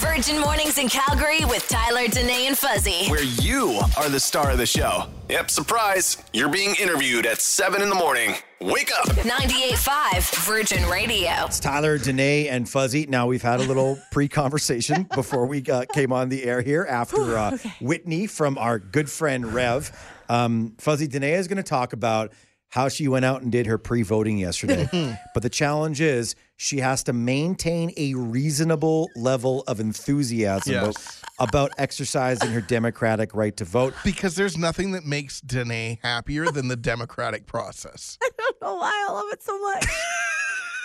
Virgin 0.00 0.40
Mornings 0.40 0.78
in 0.78 0.88
Calgary 0.88 1.44
with 1.44 1.66
Tyler, 1.68 2.08
Danae, 2.08 2.46
and 2.46 2.58
Fuzzy. 2.58 3.06
Where 3.08 3.22
you 3.22 3.80
are 3.96 4.08
the 4.08 4.20
star 4.20 4.50
of 4.50 4.58
the 4.58 4.66
show. 4.66 5.04
Yep, 5.30 5.50
surprise. 5.50 6.18
You're 6.32 6.48
being 6.48 6.74
interviewed 6.80 7.24
at 7.26 7.40
7 7.40 7.80
in 7.80 7.88
the 7.88 7.94
morning. 7.94 8.34
Wake 8.60 8.90
up. 8.98 9.06
98.5 9.08 10.46
Virgin 10.46 10.88
Radio. 10.88 11.30
It's 11.44 11.60
Tyler, 11.60 11.98
Danae, 11.98 12.48
and 12.48 12.66
Fuzzy. 12.66 13.04
Now, 13.06 13.26
we've 13.26 13.42
had 13.42 13.60
a 13.60 13.64
little 13.64 13.98
pre 14.10 14.28
conversation 14.28 15.06
before 15.14 15.44
we 15.44 15.62
uh, 15.64 15.84
came 15.92 16.10
on 16.10 16.30
the 16.30 16.42
air 16.44 16.62
here 16.62 16.86
after 16.88 17.36
uh, 17.36 17.58
Whitney 17.82 18.26
from 18.26 18.56
our 18.56 18.78
good 18.78 19.10
friend 19.10 19.52
Rev. 19.52 19.90
Um, 20.30 20.74
Fuzzy, 20.78 21.06
Danae 21.06 21.34
is 21.34 21.48
going 21.48 21.58
to 21.58 21.62
talk 21.62 21.92
about 21.92 22.32
how 22.68 22.88
she 22.88 23.08
went 23.08 23.24
out 23.26 23.42
and 23.42 23.52
did 23.52 23.66
her 23.66 23.76
pre 23.76 24.00
voting 24.02 24.38
yesterday. 24.38 24.88
but 25.34 25.42
the 25.42 25.50
challenge 25.50 26.00
is 26.00 26.34
she 26.56 26.78
has 26.78 27.02
to 27.04 27.12
maintain 27.12 27.92
a 27.98 28.14
reasonable 28.14 29.10
level 29.16 29.64
of 29.66 29.80
enthusiasm 29.80 30.72
Yes. 30.72 31.22
about, 31.38 31.48
about 31.48 31.70
exercising 31.78 32.50
her 32.50 32.62
democratic 32.62 33.34
right 33.34 33.54
to 33.58 33.64
vote. 33.66 33.92
Because 34.02 34.34
there's 34.34 34.56
nothing 34.56 34.92
that 34.92 35.04
makes 35.04 35.42
Danae 35.42 35.98
happier 36.02 36.50
than 36.50 36.68
the 36.68 36.76
democratic 36.76 37.46
process. 37.46 38.18
Oh, 38.68 38.70
I 38.70 38.74
know 38.74 38.76
why 38.80 39.06
I 39.08 39.12
love 39.12 39.26
it 39.32 39.42
so 39.42 39.58
much. 39.60 39.84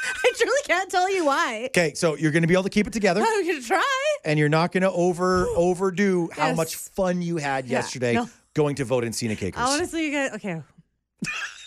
I 0.24 0.32
truly 0.36 0.62
can't 0.66 0.90
tell 0.90 1.12
you 1.14 1.26
why. 1.26 1.66
Okay, 1.68 1.94
so 1.96 2.16
you're 2.16 2.32
going 2.32 2.42
to 2.44 2.48
be 2.48 2.54
able 2.54 2.64
to 2.64 2.70
keep 2.70 2.88
it 2.88 2.94
together. 2.94 3.22
I'm 3.22 3.44
going 3.46 3.62
to 3.62 3.68
try. 3.68 4.16
and 4.26 4.38
you're 4.40 4.50
not 4.50 4.72
going 4.72 4.82
to 4.84 4.92
over 4.92 5.48
overdo 5.56 6.30
how 6.34 6.48
Yes. 6.48 6.58
much 6.58 6.76
fun 6.76 7.22
you 7.22 7.38
had 7.38 7.66
Yeah, 7.66 7.80
yesterday 7.80 8.14
no. 8.14 8.30
going 8.54 8.76
to 8.76 8.86
vote 8.86 9.04
in 9.04 9.14
Scenic 9.14 9.42
Acres. 9.44 9.62
Honestly, 9.64 10.06
you 10.06 10.12
guys, 10.12 10.32
okay. 10.34 10.62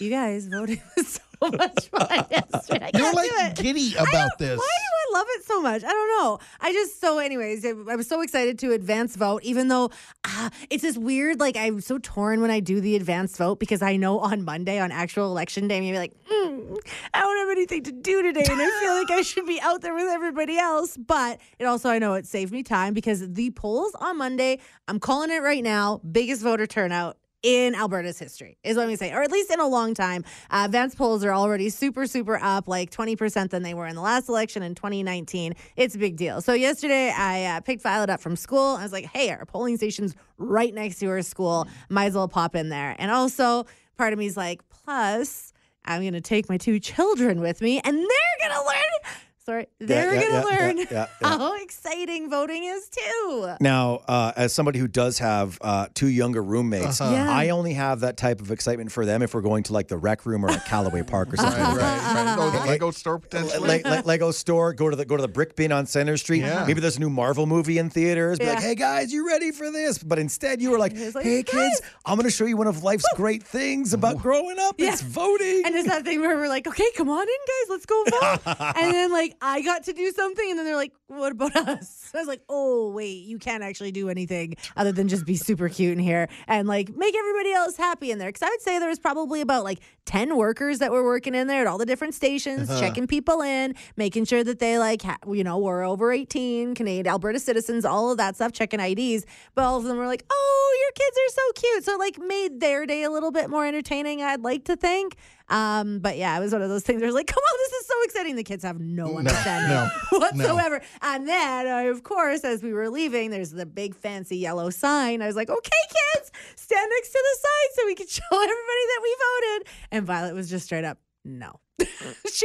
You 0.01 0.11
guys 0.11 0.49
voted 0.49 0.81
so 1.07 1.21
much 1.43 1.89
fun 1.89 2.27
yesterday. 2.31 2.85
I 2.87 2.91
You're 2.93 3.03
can't 3.13 3.17
like 3.17 3.31
do 3.31 3.37
it. 3.39 3.57
giddy 3.57 3.95
about 3.95 4.07
don't- 4.13 4.39
this. 4.39 4.59
Why 4.59 4.67
do 4.79 5.17
I 5.17 5.19
love 5.19 5.27
it 5.31 5.45
so 5.45 5.54
much? 5.65 5.83
I 5.83 5.89
don't 5.89 6.09
know. 6.19 6.39
I 6.61 6.73
just 6.73 7.01
so, 7.01 7.19
anyways, 7.19 7.65
I 7.65 7.97
was 7.97 8.07
so 8.07 8.21
excited 8.21 8.59
to 8.61 8.73
advance 8.73 9.17
vote, 9.17 9.43
even 9.43 9.67
though 9.67 9.91
ah, 10.25 10.51
it's 10.71 10.83
this 10.83 10.97
weird. 10.97 11.41
Like 11.41 11.57
I'm 11.57 11.81
so 11.81 11.99
torn 11.99 12.41
when 12.41 12.53
I 12.53 12.61
do 12.61 12.81
the 12.81 12.95
advanced 12.95 13.37
vote 13.37 13.59
because 13.59 13.83
I 13.83 13.97
know 13.97 14.21
on 14.21 14.45
Monday, 14.45 14.79
on 14.79 14.93
actual 14.93 15.27
election 15.27 15.67
day, 15.67 15.79
I'm 15.79 15.83
gonna 15.83 15.95
be 15.95 15.99
like, 15.99 16.15
mm, 16.31 16.77
I 17.13 17.21
don't 17.21 17.37
have 17.39 17.49
anything 17.51 17.83
to 17.85 17.93
do 17.93 18.23
today, 18.23 18.45
and 18.49 18.61
I 18.61 18.81
feel 18.81 18.95
like 18.95 19.11
I 19.11 19.23
should 19.23 19.47
be 19.47 19.61
out 19.61 19.81
there 19.81 19.95
with 19.95 20.07
everybody 20.07 20.57
else. 20.59 20.97
But 20.97 21.41
it 21.59 21.65
also, 21.65 21.89
I 21.89 21.99
know 21.99 22.15
it 22.15 22.27
saved 22.27 22.53
me 22.53 22.63
time 22.63 22.95
because 22.95 23.29
the 23.33 23.51
polls 23.51 23.95
on 23.99 24.19
Monday, 24.19 24.61
I'm 24.87 25.01
calling 25.01 25.31
it 25.31 25.43
right 25.43 25.65
now, 25.65 26.01
biggest 26.13 26.43
voter 26.43 26.67
turnout 26.67 27.17
in 27.45 27.75
Alberta's 27.75 28.19
history, 28.19 28.57
is 28.65 28.77
what 28.77 28.85
I'm 28.85 28.89
gonna 28.89 28.97
say, 28.97 29.13
or 29.13 29.23
at 29.23 29.31
least 29.31 29.51
in 29.51 29.61
a 29.61 29.69
long 29.69 29.93
time. 29.93 30.25
Uh, 30.51 30.63
advanced 30.65 30.97
polls 30.97 31.23
are 31.23 31.33
already 31.33 31.69
super, 31.69 32.07
super 32.07 32.39
up, 32.43 32.67
like 32.67 32.91
20% 32.91 33.51
than 33.51 33.63
they 33.63 33.75
were 33.75 33.87
in 33.87 33.95
the 33.95 34.01
last 34.01 34.31
election 34.31 34.63
in 34.63 34.75
2019. 34.75 35.55
It's 35.77 35.95
a 35.95 35.99
big 35.99 36.17
deal. 36.17 36.41
So 36.41 36.55
yesterday, 36.55 37.13
I 37.15 37.45
uh, 37.45 37.61
picked 37.61 37.83
Violet 37.83 38.09
up 38.09 38.21
from 38.21 38.35
school. 38.35 38.77
I 38.77 38.83
was 38.83 38.93
like, 38.93 39.05
hey, 39.13 39.31
our 39.31 39.45
polling 39.45 39.77
station's 39.77 40.15
right 40.39 40.73
next 40.73 41.01
to 41.01 41.07
her 41.09 41.23
school. 41.23 41.69
Might 41.91 42.07
as 42.07 42.15
well 42.15 42.29
pop 42.29 42.57
in 42.57 42.71
there. 42.71 42.97
And 42.99 43.11
also, 43.11 43.67
part 43.99 44.15
of 44.15 44.19
me 44.19 44.25
is 44.25 44.39
like, 44.39 44.67
plus, 44.71 45.53
I'm 45.85 46.03
gonna 46.03 46.23
take 46.23 46.49
my 46.49 46.57
two 46.57 46.81
children 46.81 47.41
with 47.41 47.61
me, 47.61 47.79
and 47.85 47.95
they're 47.99 48.49
gonna 48.49 48.67
learn. 48.67 49.15
Sorry, 49.47 49.67
they're 49.79 50.15
yeah, 50.15 50.23
gonna 50.23 50.35
yeah, 50.51 50.59
learn 50.59 50.79
yeah, 50.79 50.85
yeah, 50.91 51.07
yeah. 51.23 51.29
how 51.39 51.55
exciting 51.63 52.31
voting 52.31 52.65
is 52.65 52.89
too. 52.89 53.51
Now, 53.61 53.97
uh, 54.09 54.33
as 54.37 54.55
somebody 54.55 54.79
who 54.79 54.89
does 54.89 55.19
have 55.19 55.59
uh, 55.61 55.89
two 55.93 56.09
younger 56.09 56.43
roommates, 56.43 56.99
Uh-huh. 57.01 57.13
Yeah. 57.13 57.31
I 57.31 57.51
only 57.51 57.75
have 57.75 58.01
that 58.01 58.17
type 58.17 58.41
of 58.41 58.51
excitement 58.51 58.91
for 58.91 59.05
them 59.05 59.21
if 59.21 59.35
we're 59.35 59.43
going 59.43 59.63
to 59.65 59.75
like 59.75 59.89
the 59.89 59.99
rec 59.99 60.25
room 60.25 60.45
or 60.47 60.49
like 60.49 60.65
Callaway 60.65 61.03
Park 61.03 61.33
or 61.35 61.37
something. 61.37 61.61
Right, 61.63 61.77
right, 61.77 62.15
right. 62.15 62.37
Oh, 62.39 62.51
the 62.51 62.61
Lego 62.67 62.91
store 62.91 63.19
potentially. 63.19 63.83
Le- 63.85 63.89
Le- 63.89 64.03
Lego 64.07 64.31
store, 64.31 64.73
go 64.73 64.89
to 64.89 64.97
the 64.97 65.05
go 65.05 65.17
to 65.17 65.21
the 65.23 65.29
brick 65.29 65.57
bin 65.57 65.73
on 65.73 65.85
Center 65.85 66.17
Street. 66.17 66.41
Yeah. 66.41 66.65
Maybe 66.67 66.81
there's 66.81 66.97
a 66.97 67.01
new 67.01 67.11
Marvel 67.11 67.45
movie 67.47 67.77
in 67.77 67.91
theaters. 67.91 68.39
Be 68.39 68.47
like, 68.47 68.61
hey 68.61 68.75
guys, 68.75 69.13
you 69.13 69.27
ready 69.29 69.51
for 69.53 69.71
this? 69.71 69.99
But 69.99 70.19
instead, 70.19 70.63
you 70.63 70.71
were 70.71 70.79
like, 70.79 70.95
like, 71.15 71.23
hey 71.25 71.43
kids, 71.43 71.83
I'm 72.07 72.17
going 72.17 72.25
to 72.25 72.35
show 72.35 72.47
you 72.47 72.57
one 72.57 72.67
of 72.67 72.83
life's 72.83 73.05
great 73.15 73.43
things 73.43 73.93
about 73.93 74.17
growing 74.17 74.57
up. 74.59 74.77
Yeah. 74.79 74.93
It's 74.93 75.03
voting. 75.03 75.63
And 75.67 75.75
it's 75.75 75.89
that 75.89 76.05
thing 76.05 76.23
where 76.23 76.35
we're 76.35 76.49
like, 76.49 76.67
okay, 76.67 76.91
come 76.97 77.11
on 77.11 77.23
in, 77.23 77.29
guys, 77.29 77.69
let's 77.69 77.85
go 77.87 78.03
vote. 78.05 78.41
and 78.77 78.95
then 78.95 79.13
like 79.13 79.34
like, 79.43 79.59
I 79.59 79.63
got 79.63 79.85
to 79.85 79.93
do 79.93 80.11
something. 80.13 80.51
And 80.51 80.59
then 80.59 80.67
they're 80.67 80.77
like, 80.77 80.93
what 81.09 81.33
about 81.33 81.57
us? 81.57 82.11
I 82.15 82.19
was 82.19 82.29
like, 82.29 82.43
oh, 82.49 82.91
wait, 82.91 83.25
you 83.25 83.39
can't 83.39 83.63
actually 83.63 83.93
do 83.93 84.09
anything 84.09 84.55
other 84.77 84.93
than 84.93 85.09
just 85.09 85.27
be 85.27 85.37
super 85.37 85.69
cute 85.69 85.93
in 85.93 85.99
here 85.99 86.29
and 86.47 86.67
like 86.69 86.95
make 86.97 87.15
everybody 87.17 87.53
else 87.53 87.77
happy 87.77 88.11
in 88.11 88.19
there. 88.19 88.31
Cause 88.33 88.43
I 88.43 88.49
would 88.51 88.61
say 88.63 88.79
there 88.79 88.89
was 88.89 88.99
probably 88.99 89.41
about 89.41 89.65
like 89.65 89.81
10 90.07 90.37
workers 90.37 90.79
that 90.81 90.93
were 90.93 91.03
working 91.05 91.35
in 91.35 91.47
there 91.47 91.63
at 91.63 91.67
all 91.67 91.79
the 91.79 91.87
different 91.87 92.15
stations, 92.15 92.69
Uh-huh. 92.71 92.81
checking 92.81 93.07
people 93.07 93.41
in, 93.43 93.75
making 93.97 94.25
sure 94.27 94.45
that 94.45 94.59
they 94.59 94.79
like, 94.79 95.03
ha- 95.03 95.19
you 95.31 95.43
know, 95.45 95.59
were 95.59 95.83
over 95.83 96.13
18, 96.13 96.75
Canadian, 96.75 97.07
Alberta 97.07 97.39
citizens, 97.41 97.85
all 97.85 98.11
of 98.11 98.19
that 98.19 98.37
stuff, 98.37 98.53
checking 98.53 98.81
IDs. 98.81 99.25
But 99.55 99.65
all 99.65 99.79
of 99.79 99.85
them 99.85 99.97
were 99.97 100.07
like, 100.07 100.25
oh, 100.31 100.79
your 100.83 100.93
kids 100.93 101.17
are 101.17 101.33
so 101.33 101.53
cute. 101.61 101.85
So 101.85 101.95
it 101.95 101.99
like 101.99 102.19
made 102.19 102.61
their 102.61 102.87
day 102.87 103.03
a 103.03 103.11
little 103.11 103.31
bit 103.33 103.49
more 103.51 103.67
entertaining, 103.67 104.23
I'd 104.23 104.43
like 104.43 104.65
to 104.67 104.77
think. 104.77 105.17
Um, 105.49 105.99
but 105.99 106.17
yeah, 106.17 106.37
it 106.37 106.41
was 106.41 106.53
one 106.53 106.63
of 106.63 106.69
those 106.71 106.83
things 106.85 107.01
where 107.01 107.07
I 107.07 107.09
was 107.09 107.15
like, 107.15 107.27
come 107.27 107.43
on, 107.43 107.59
so 107.95 108.05
exciting. 108.05 108.37
The 108.37 108.45
kids 108.45 108.63
have 108.65 108.81
no 108.81 109.19
understanding 109.19 109.71
no, 110.13 110.19
whatsoever. 110.19 110.81
And 111.03 111.29
then, 111.29 111.67
uh, 111.67 111.91
of 111.91 112.03
course, 112.03 112.45
as 112.45 112.63
we 112.63 112.73
were 112.73 112.89
leaving, 112.91 113.31
there's 113.31 113.51
the 113.51 113.67
big 113.67 113.95
fancy 113.95 114.37
yellow 114.37 114.71
sign. 114.71 115.23
I 115.23 115.27
was 115.27 115.37
like, 115.37 115.51
okay, 115.51 115.71
kids, 115.89 116.31
stand 116.57 116.91
next 116.97 117.11
to 117.11 117.19
the 117.23 117.39
sign 117.41 117.75
so 117.75 117.87
we 117.87 117.95
can 117.95 118.07
show 118.09 118.23
everybody 118.33 118.51
that 118.87 119.01
we 119.03 119.17
voted. 119.59 119.69
And 119.93 120.07
Violet 120.07 120.35
was 120.35 120.51
just 120.51 120.65
straight 120.67 120.85
up, 120.85 120.99
no. 121.25 121.61
she 121.81 121.87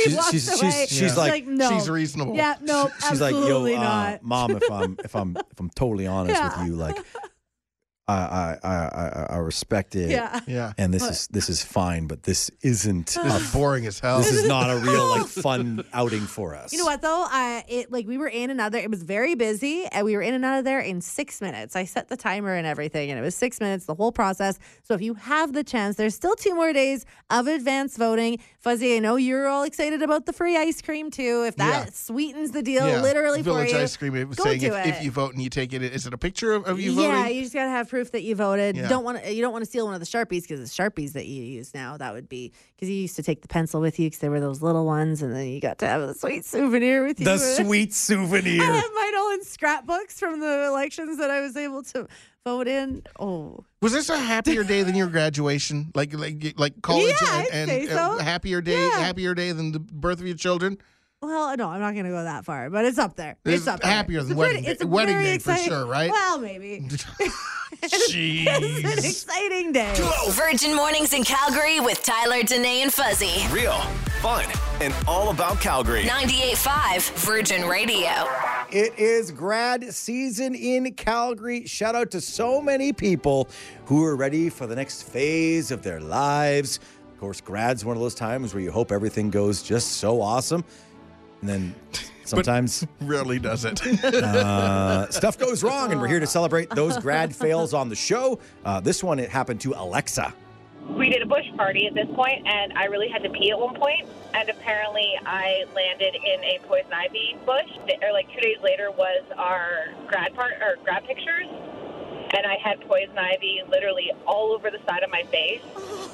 She's- 0.01 0.15
walked 0.15 0.31
she's- 0.31 0.61
away. 0.61 0.71
she's- 0.71 0.89
she's 0.89 1.17
like- 1.17 1.45
no. 1.45 1.69
She's 1.69 1.89
reasonable. 1.89 2.35
Yeah, 2.35 2.55
no, 2.61 2.89
She's 3.09 3.21
like, 3.21 3.33
yo, 3.33 3.65
uh, 3.65 3.69
not. 3.79 4.23
mom, 4.23 4.51
if 4.51 4.71
I'm 4.71 4.97
if 5.03 5.15
I'm 5.15 5.37
if 5.37 5.59
I'm 5.59 5.69
totally 5.71 6.07
honest 6.07 6.35
Yeah. 6.41 6.59
with 6.59 6.67
you, 6.67 6.75
like 6.75 6.97
I 8.09 8.57
I 8.63 8.67
I 8.67 8.75
I, 8.75 9.27
I 9.31 9.37
respect 9.37 9.95
it. 9.95 10.09
Yeah. 10.09 10.39
Yeah. 10.47 10.73
And 10.77 10.93
this 10.93 11.03
is 11.03 11.27
this 11.27 11.49
is 11.49 11.63
fine, 11.63 12.07
but 12.07 12.23
this 12.23 12.49
isn't 12.61 13.15
Uh, 13.17 13.39
boring 13.53 13.85
as 13.85 13.99
hell. 13.99 14.17
this 14.19 14.31
is 14.31 14.47
not 14.47 14.69
a 14.69 14.77
real 14.77 15.07
like 15.09 15.27
fun 15.47 15.83
outing 15.93 16.21
for 16.21 16.55
us. 16.55 16.71
You 16.73 16.79
know 16.79 16.85
what 16.85 17.01
though? 17.01 17.25
I 17.29 17.63
it 17.67 17.91
like 17.91 18.07
we 18.07 18.17
were 18.17 18.27
in 18.27 18.49
and 18.49 18.59
out 18.59 18.67
of 18.67 18.71
there. 18.73 18.81
It 18.83 18.89
was 18.89 19.03
very 19.03 19.35
busy, 19.35 19.85
and 19.91 20.05
we 20.05 20.15
were 20.15 20.21
in 20.23 20.33
and 20.33 20.43
out 20.45 20.59
of 20.59 20.65
there 20.65 20.79
in 20.79 21.01
six 21.01 21.41
minutes. 21.41 21.75
I 21.75 21.85
set 21.85 22.07
the 22.09 22.17
timer 22.17 22.53
and 22.55 22.65
everything, 22.65 23.09
and 23.11 23.19
it 23.19 23.21
was 23.21 23.35
six 23.35 23.59
minutes 23.59 23.85
the 23.85 23.95
whole 23.95 24.11
process. 24.11 24.57
So 24.83 24.93
if 24.95 25.01
you 25.01 25.13
have 25.15 25.53
the 25.53 25.63
chance, 25.63 25.95
there's 25.97 26.15
still 26.15 26.35
two 26.35 26.55
more 26.55 26.73
days 26.73 27.05
of 27.29 27.47
advance 27.47 27.95
voting. 27.97 28.39
Fuzzy, 28.59 28.95
I 28.95 28.99
know 28.99 29.15
you're 29.17 29.47
all 29.47 29.63
excited 29.63 30.01
about 30.01 30.25
the 30.25 30.33
free 30.33 30.57
ice 30.57 30.81
cream 30.81 31.11
too. 31.11 31.43
If 31.47 31.55
that 31.57 31.85
Yeah. 31.85 31.89
sweetens 31.93 32.51
the 32.51 32.61
deal, 32.63 32.87
Yeah. 32.87 33.01
literally 33.01 33.41
Village 33.41 33.69
for 33.71 33.75
you, 33.77 33.83
ice 33.83 33.95
cream. 33.97 34.15
It 34.15 34.27
was 34.27 34.37
go 34.37 34.43
saying 34.45 34.59
do 34.61 34.73
if, 34.73 34.85
if 34.97 35.03
you 35.03 35.11
vote 35.11 35.33
and 35.33 35.41
you 35.41 35.49
take 35.49 35.73
it, 35.73 35.81
is 35.83 36.05
it 36.07 36.13
a 36.13 36.17
picture 36.17 36.51
of, 36.53 36.65
of 36.65 36.79
you 36.79 36.91
yeah, 36.93 37.21
voting? 37.23 37.35
you 37.35 37.41
just 37.43 37.53
gotta 37.53 37.69
have 37.69 37.89
proof 37.89 37.98
that 38.11 38.23
you 38.23 38.35
voted. 38.35 38.75
Yeah. 38.77 38.87
Don't 38.87 39.03
want 39.03 39.23
to. 39.23 39.33
You 39.33 39.41
don't 39.41 39.51
want 39.51 39.63
to 39.63 39.69
steal 39.69 39.85
one 39.85 39.93
of 39.93 39.99
the 39.99 40.05
sharpies 40.05 40.41
because 40.43 40.59
the 40.59 40.83
sharpies 40.83 41.13
that 41.13 41.25
you 41.27 41.43
use 41.43 41.73
now 41.73 41.97
that 41.97 42.13
would 42.13 42.27
be 42.29 42.51
because 42.75 42.89
you 42.89 42.95
used 42.95 43.15
to 43.17 43.23
take 43.23 43.41
the 43.41 43.47
pencil 43.47 43.81
with 43.81 43.99
you 43.99 44.07
because 44.07 44.19
they 44.19 44.29
were 44.29 44.39
those 44.39 44.61
little 44.61 44.85
ones, 44.85 45.21
and 45.21 45.33
then 45.35 45.47
you 45.47 45.59
got 45.59 45.77
to 45.79 45.87
have 45.87 46.01
the 46.07 46.13
sweet 46.13 46.45
souvenir 46.45 47.05
with 47.05 47.19
you. 47.19 47.25
the 47.25 47.37
sweet 47.63 47.93
souvenir. 47.93 48.61
I 48.61 48.65
have 48.65 48.91
mine 48.95 49.15
all 49.17 49.31
in 49.33 49.43
scrapbooks 49.43 50.19
from 50.19 50.39
the 50.39 50.65
elections 50.67 51.17
that 51.17 51.29
I 51.29 51.41
was 51.41 51.55
able 51.57 51.83
to 51.83 52.07
vote 52.45 52.67
in. 52.67 53.03
Oh, 53.19 53.65
Was 53.81 53.91
this 53.93 54.09
a 54.09 54.17
happier 54.17 54.63
day 54.63 54.83
than 54.83 54.95
your 54.95 55.07
graduation? 55.07 55.91
Like 55.93 56.13
like 56.13 56.53
like 56.57 56.81
college 56.81 57.13
Yeah, 57.21 57.27
I'd 57.31 57.47
and, 57.51 57.69
say 57.69 57.81
and 57.81 57.89
so. 57.91 58.17
a 58.17 58.23
happier 58.23 58.61
day, 58.61 58.87
Yeah. 58.87 58.99
happier 58.99 59.33
day 59.35 59.51
than 59.51 59.71
the 59.73 59.79
birth 59.79 60.19
of 60.19 60.25
your 60.27 60.37
children? 60.37 60.77
Well, 61.21 61.55
no, 61.57 61.69
I'm 61.69 61.79
not 61.81 61.93
going 61.93 62.05
to 62.05 62.11
go 62.11 62.23
that 62.23 62.45
far, 62.45 62.69
but 62.69 62.85
it's 62.85 62.97
up 62.97 63.15
there. 63.15 63.35
It's 63.45 63.59
It's 63.59 63.67
up 63.67 63.81
there. 63.81 63.91
happier 63.91 64.21
than 64.23 64.33
a 64.33 64.39
wedding 64.39 64.53
pretty- 64.55 64.65
day- 64.67 64.71
it's 64.71 64.83
a 64.83 64.87
wedding 64.87 65.15
very 65.15 65.37
day 65.37 65.37
for 65.39 65.55
sure, 65.57 65.85
right? 65.85 66.09
Well, 66.11 66.39
maybe. 66.39 66.87
Jeez. 66.89 67.33
It's 67.81 68.13
an 68.99 69.05
exciting 69.05 69.71
day. 69.71 69.93
Virgin 70.31 70.75
Mornings 70.75 71.13
in 71.13 71.23
Calgary 71.23 71.79
with 71.79 72.03
Tyler, 72.03 72.41
Danae, 72.43 72.81
and 72.81 72.91
Fuzzy. 72.91 73.45
Real, 73.53 73.77
fun, 74.21 74.43
and 74.81 74.93
all 75.07 75.29
about 75.29 75.61
Calgary. 75.61 76.03
98.5 76.03 77.11
Virgin 77.25 77.65
Radio. 77.67 78.09
It 78.71 78.97
is 78.97 79.31
grad 79.31 79.93
season 79.93 80.55
in 80.55 80.93
Calgary. 80.95 81.65
Shout 81.67 81.95
out 81.95 82.09
to 82.11 82.21
so 82.21 82.59
many 82.59 82.91
people 82.91 83.47
who 83.85 84.03
are 84.03 84.15
ready 84.15 84.49
for 84.49 84.65
the 84.67 84.75
next 84.75 85.03
phase 85.03 85.69
of 85.71 85.81
their 85.83 86.01
lives. 86.01 86.79
Of 87.13 87.19
course, 87.19 87.39
grad's 87.39 87.85
one 87.85 87.95
of 87.95 88.01
those 88.01 88.15
times 88.15 88.53
where 88.53 88.61
you 88.63 88.71
hope 88.71 88.91
everything 88.91 89.29
goes 89.29 89.61
just 89.61 89.93
so 89.97 90.21
awesome. 90.21 90.65
And 91.41 91.49
then 91.49 91.75
sometimes 92.25 92.85
Really 93.01 93.39
does 93.39 93.65
it. 93.65 93.81
uh, 94.03 95.09
stuff 95.11 95.37
goes 95.37 95.63
wrong, 95.63 95.91
and 95.91 95.99
we're 95.99 96.07
here 96.07 96.19
to 96.19 96.27
celebrate 96.27 96.69
those 96.69 96.97
grad 96.97 97.35
fails 97.35 97.73
on 97.73 97.89
the 97.89 97.95
show. 97.95 98.39
Uh, 98.65 98.79
this 98.79 99.03
one, 99.03 99.19
it 99.19 99.29
happened 99.29 99.61
to 99.61 99.73
Alexa. 99.73 100.33
we 100.97 101.09
did 101.09 101.21
a 101.21 101.25
bush 101.25 101.45
party 101.55 101.87
at 101.87 101.93
this 101.93 102.07
point, 102.15 102.45
and 102.47 102.73
I 102.73 102.85
really 102.85 103.09
had 103.09 103.23
to 103.23 103.29
pee 103.29 103.51
at 103.51 103.59
one 103.59 103.75
point. 103.75 104.05
point, 104.05 104.07
and 104.33 104.49
apparently 104.49 105.13
I 105.25 105.65
landed 105.75 106.15
in 106.15 106.43
a 106.43 106.59
poison 106.67 106.91
ivy 106.93 107.37
bush. 107.45 107.69
Or 108.01 108.11
like 108.11 108.27
two 108.33 108.41
days 108.41 108.57
later 108.61 108.91
was 108.91 109.23
our 109.37 109.87
grad 110.07 110.33
part 110.35 110.53
or 110.61 110.75
grad 110.83 111.05
pictures, 111.05 111.47
and 112.35 112.45
I 112.45 112.55
had 112.55 112.79
poison 112.81 113.17
ivy 113.17 113.61
literally 113.69 114.11
all 114.25 114.51
over 114.51 114.69
the 114.69 114.79
side 114.87 115.03
of 115.03 115.09
my 115.09 115.23
face 115.23 115.61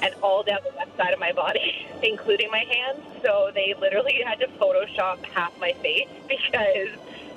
and 0.02 0.14
all 0.22 0.42
down 0.42 0.60
the 0.68 0.76
left 0.76 0.96
side 0.96 1.12
of 1.12 1.18
my 1.18 1.32
body, 1.32 1.86
including 2.02 2.50
my 2.50 2.64
hands. 2.64 3.00
So 3.22 3.50
they 3.54 3.74
literally 3.78 4.22
had 4.24 4.38
to 4.40 4.48
Photoshop 4.48 5.24
half 5.26 5.58
my 5.60 5.72
face 5.74 6.08
because 6.28 6.88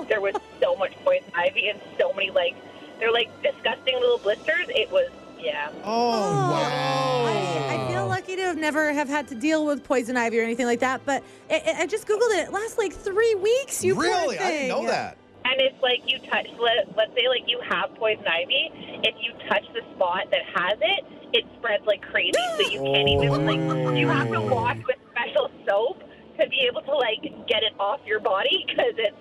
there 0.07 0.21
was 0.21 0.35
so 0.61 0.75
much 0.75 0.93
poison 1.03 1.31
ivy 1.35 1.69
and 1.69 1.79
so 1.99 2.13
many 2.13 2.31
like 2.31 2.55
they're 2.99 3.11
like 3.11 3.29
disgusting 3.41 3.95
little 3.99 4.17
blisters. 4.17 4.67
It 4.69 4.91
was 4.91 5.09
yeah. 5.39 5.69
Oh, 5.85 6.11
oh 6.11 7.25
I, 7.25 7.75
I 7.75 7.91
feel 7.91 8.07
lucky 8.07 8.35
to 8.35 8.41
have 8.41 8.57
never 8.57 8.91
have 8.91 9.07
had 9.07 9.27
to 9.29 9.35
deal 9.35 9.65
with 9.65 9.83
poison 9.83 10.17
ivy 10.17 10.39
or 10.39 10.43
anything 10.43 10.65
like 10.65 10.81
that. 10.81 11.05
But 11.05 11.23
I, 11.49 11.63
I- 11.65 11.81
I 11.81 11.85
just 11.87 12.07
googled 12.07 12.37
it. 12.37 12.47
It 12.47 12.51
lasts 12.53 12.77
like 12.77 12.93
three 12.93 13.35
weeks. 13.35 13.83
You 13.83 13.95
poor 13.95 14.03
really? 14.03 14.37
I 14.37 14.51
didn't 14.51 14.67
know 14.69 14.85
that. 14.87 15.17
And 15.49 15.57
it's 15.65 15.81
like 15.81 16.05
you 16.05 16.21
touch, 16.29 16.45
let, 16.61 16.93
let's 16.93 17.09
say 17.17 17.25
like 17.25 17.49
you 17.49 17.57
have 17.73 17.89
poison 17.97 18.25
ivy. 18.27 18.69
If 19.01 19.15
you 19.17 19.33
touch 19.49 19.65
the 19.73 19.81
spot 19.97 20.29
that 20.29 20.45
has 20.53 20.77
it, 20.77 21.01
it 21.33 21.43
spreads 21.57 21.81
like 21.89 22.01
crazy. 22.13 22.45
So 22.53 22.61
you 22.61 22.77
can't 22.93 23.09
even 23.09 23.29
like, 23.49 23.61
you 23.97 24.05
have 24.13 24.29
to 24.29 24.41
wash 24.45 24.77
with 24.85 24.97
special 25.09 25.49
soap 25.65 26.05
to 26.37 26.43
be 26.53 26.69
able 26.69 26.85
to 26.85 26.93
like 26.95 27.23
get 27.49 27.65
it 27.65 27.73
off 27.81 27.99
your 28.05 28.19
body 28.21 28.63
because 28.69 28.93
it's, 28.97 29.17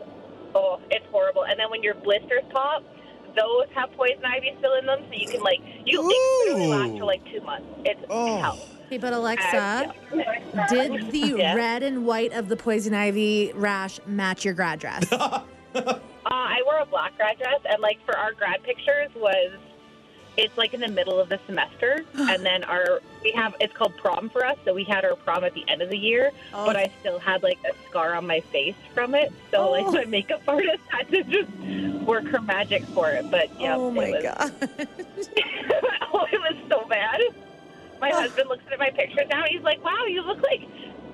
oh, 0.55 0.81
it's 0.93 1.05
horrible. 1.11 1.45
And 1.49 1.59
then 1.59 1.71
when 1.71 1.83
your 1.83 1.95
blisters 1.97 2.45
pop, 2.53 2.85
those 3.37 3.67
have 3.75 3.89
poison 3.97 4.21
ivy 4.25 4.53
still 4.61 4.77
in 4.77 4.85
them. 4.87 5.01
So 5.09 5.13
you 5.17 5.29
can 5.33 5.41
like, 5.41 5.61
you, 5.87 6.05
it 6.05 6.23
really 6.45 6.69
lasts 6.69 6.99
for 6.99 7.05
like 7.05 7.25
two 7.33 7.41
months. 7.41 7.67
It's 7.85 8.01
Oh. 8.11 8.37
hell. 8.39 8.69
Hey, 8.91 8.97
but 8.99 9.13
Alexa, 9.13 9.93
did 10.69 11.11
the 11.11 11.35
Yeah. 11.39 11.55
red 11.55 11.83
and 11.83 12.07
white 12.07 12.33
of 12.33 12.49
the 12.49 12.57
poison 12.57 12.95
ivy 12.95 13.53
rash 13.55 13.99
match 14.07 14.45
your 14.45 14.55
grad 14.55 14.79
dress? 14.81 15.05
Uh, 16.31 16.35
I 16.35 16.63
wore 16.65 16.79
a 16.79 16.87
black 16.87 17.17
grad 17.17 17.39
dress, 17.39 17.61
and 17.69 17.81
like 17.81 18.05
for 18.05 18.17
our 18.17 18.33
grad 18.33 18.63
pictures 18.63 19.09
was, 19.17 19.53
it's 20.37 20.57
like 20.59 20.75
in 20.75 20.81
the 20.81 20.89
middle 20.89 21.19
of 21.19 21.29
the 21.31 21.41
semester, 21.47 22.05
and 22.15 22.45
then 22.45 22.65
our 22.65 23.01
we 23.23 23.33
have 23.33 23.55
it's 23.61 23.73
called 23.73 23.97
prom 23.97 24.29
for 24.29 24.45
us, 24.45 24.57
so 24.65 24.75
we 24.75 24.85
had 24.85 25.05
our 25.05 25.17
prom 25.17 25.43
at 25.45 25.55
the 25.55 25.65
end 25.69 25.81
of 25.83 25.89
the 25.91 25.97
year, 25.97 26.31
Oh. 26.53 26.67
but 26.67 26.77
I 26.77 26.93
still 27.01 27.19
had 27.19 27.43
like 27.43 27.59
a 27.65 27.73
scar 27.89 28.15
on 28.15 28.27
my 28.27 28.41
face 28.41 28.75
from 28.95 29.15
it, 29.15 29.33
so 29.51 29.69
Oh. 29.69 29.71
like 29.71 29.87
my 29.87 30.05
makeup 30.05 30.43
artist 30.47 30.83
had 30.89 31.09
to 31.11 31.23
just 31.25 31.51
work 32.07 32.25
her 32.27 32.41
magic 32.43 32.85
for 32.89 33.11
it. 33.11 33.31
But 33.31 33.49
yeah, 33.59 33.77
oh 33.77 33.91
my 33.91 34.05
it 34.09 34.13
was, 34.13 34.23
god. 34.23 34.53
oh, 36.13 36.27
it 36.31 36.41
was 36.41 36.57
so 36.69 36.85
bad. 36.89 37.21
My 38.01 38.11
husband 38.13 38.49
looks 38.51 38.65
at 38.71 38.79
my 38.79 38.91
pictures 38.91 39.27
now, 39.31 39.43
and 39.45 39.51
he's 39.51 39.63
like, 39.63 39.83
"Wow, 39.83 40.05
you 40.07 40.23
look 40.23 40.43
like 40.43 40.61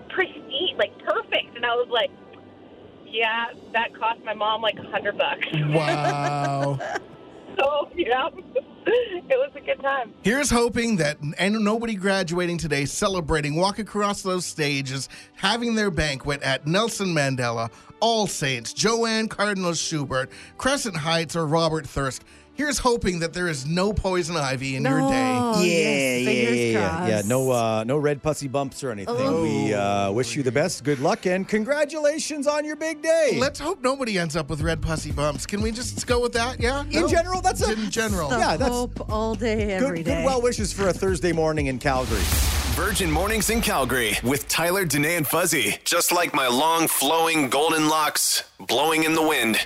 pristine, 0.09 0.77
like 0.77 0.99
perfect," 1.05 1.55
and 1.57 1.65
I 1.65 1.75
was 1.77 1.89
like. 1.89 2.11
Yeah, 3.15 3.47
that 3.73 3.95
cost 3.95 4.19
my 4.25 4.35
mom 4.35 4.61
like 4.61 4.77
a 4.77 4.83
hundred 4.91 5.17
bucks. 5.17 5.47
wow. 5.69 6.79
So 7.57 7.89
yeah, 7.95 8.31
it 8.87 9.39
was 9.39 9.53
a 9.55 9.61
good 9.61 9.81
time. 9.81 10.13
Here's 10.23 10.51
hoping 10.51 10.97
that 10.97 11.19
and 11.39 11.63
nobody 11.63 11.95
graduating 11.95 12.59
today 12.59 12.85
celebrating, 12.85 13.55
walk 13.55 13.79
across 13.79 14.23
those 14.23 14.45
stages, 14.45 15.09
having 15.37 15.77
their 15.77 15.93
banquet 15.93 16.43
at 16.43 16.67
Nelson 16.67 17.15
Mandela, 17.15 17.71
All 18.01 18.27
Saints, 18.27 18.75
Joane 18.75 19.31
Cardinal 19.31 19.75
Schubert, 19.75 20.33
Crescent 20.59 20.97
Heights, 20.97 21.37
or 21.37 21.47
Robert 21.47 21.87
Thirsk. 21.87 22.23
Here's 22.57 22.79
hoping 22.79 23.19
that 23.19 23.33
there 23.33 23.49
is 23.49 23.67
no 23.67 23.93
poison 23.93 24.37
ivy 24.37 24.77
in 24.77 24.85
your 24.85 25.01
day. 25.01 25.35
Yeah, 25.35 25.61
yes, 25.61 26.23
yeah, 26.25 26.31
yeah, 26.31 26.51
yeah, 26.51 27.07
yeah. 27.09 27.23
No, 27.27 27.51
uh, 27.51 27.83
no 27.85 27.99
red 27.99 28.23
pussy 28.23 28.47
bumps 28.47 28.85
or 28.85 28.93
anything. 28.93 29.17
Oh. 29.19 29.43
We 29.43 29.75
uh, 29.75 30.13
wish 30.13 30.37
you 30.37 30.45
the 30.45 30.53
best, 30.53 30.85
good 30.85 31.01
luck, 31.01 31.27
and 31.27 31.49
congratulations 31.49 32.47
on 32.47 32.65
your 32.65 32.77
big 32.77 33.03
day. 33.03 33.39
Let's 33.41 33.59
hope 33.59 33.83
nobody 33.83 34.19
ends 34.21 34.37
up 34.37 34.51
with 34.51 34.61
red 34.61 34.81
pussy 34.81 35.11
bumps. 35.11 35.47
Can 35.47 35.63
we 35.63 35.73
just 35.73 36.07
go 36.07 36.21
with 36.21 36.33
that? 36.35 36.61
Yeah. 36.61 36.85
in 36.85 37.09
general, 37.09 37.41
that's 37.41 37.67
a 37.67 37.73
in 37.73 37.91
general. 37.91 38.29
The 38.29 38.39
yeah, 38.39 38.57
that's 38.57 38.71
hope 38.71 39.11
all 39.11 39.35
day, 39.35 39.73
every 39.73 39.99
good, 39.99 40.05
day. 40.05 40.17
good 40.19 40.25
well 40.25 40.41
wishes 40.41 40.73
for 40.73 40.89
a 40.89 40.93
Thursday 40.93 41.33
morning 41.33 41.67
in 41.67 41.81
Calgary. 41.81 42.23
Virgin 42.75 43.11
Mornings 43.11 43.51
in 43.51 43.61
Calgary 43.61 44.17
with 44.23 44.49
Tyler, 44.49 44.85
Danae, 44.85 45.17
and 45.17 45.27
Fuzzy. 45.27 45.77
Just 45.85 46.13
like 46.13 46.35
my 46.35 46.47
long, 46.47 46.87
flowing 46.87 47.49
golden 47.49 47.89
locks 47.89 48.45
blowing 48.61 49.05
in 49.05 49.15
the 49.15 49.23
wind. 49.23 49.59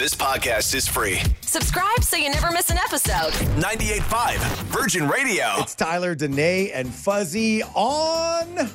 This 0.00 0.14
podcast 0.14 0.74
is 0.74 0.88
free. 0.88 1.20
Subscribe 1.42 2.02
so 2.02 2.16
you 2.16 2.30
never 2.30 2.50
miss 2.52 2.70
an 2.70 2.78
episode. 2.78 3.34
98.5 3.60 4.38
Virgin 4.68 5.06
Radio. 5.06 5.44
It's 5.58 5.74
Tyler, 5.74 6.14
Danae, 6.14 6.70
and 6.70 6.88
Fuzzy 6.88 7.62
on 7.62 8.70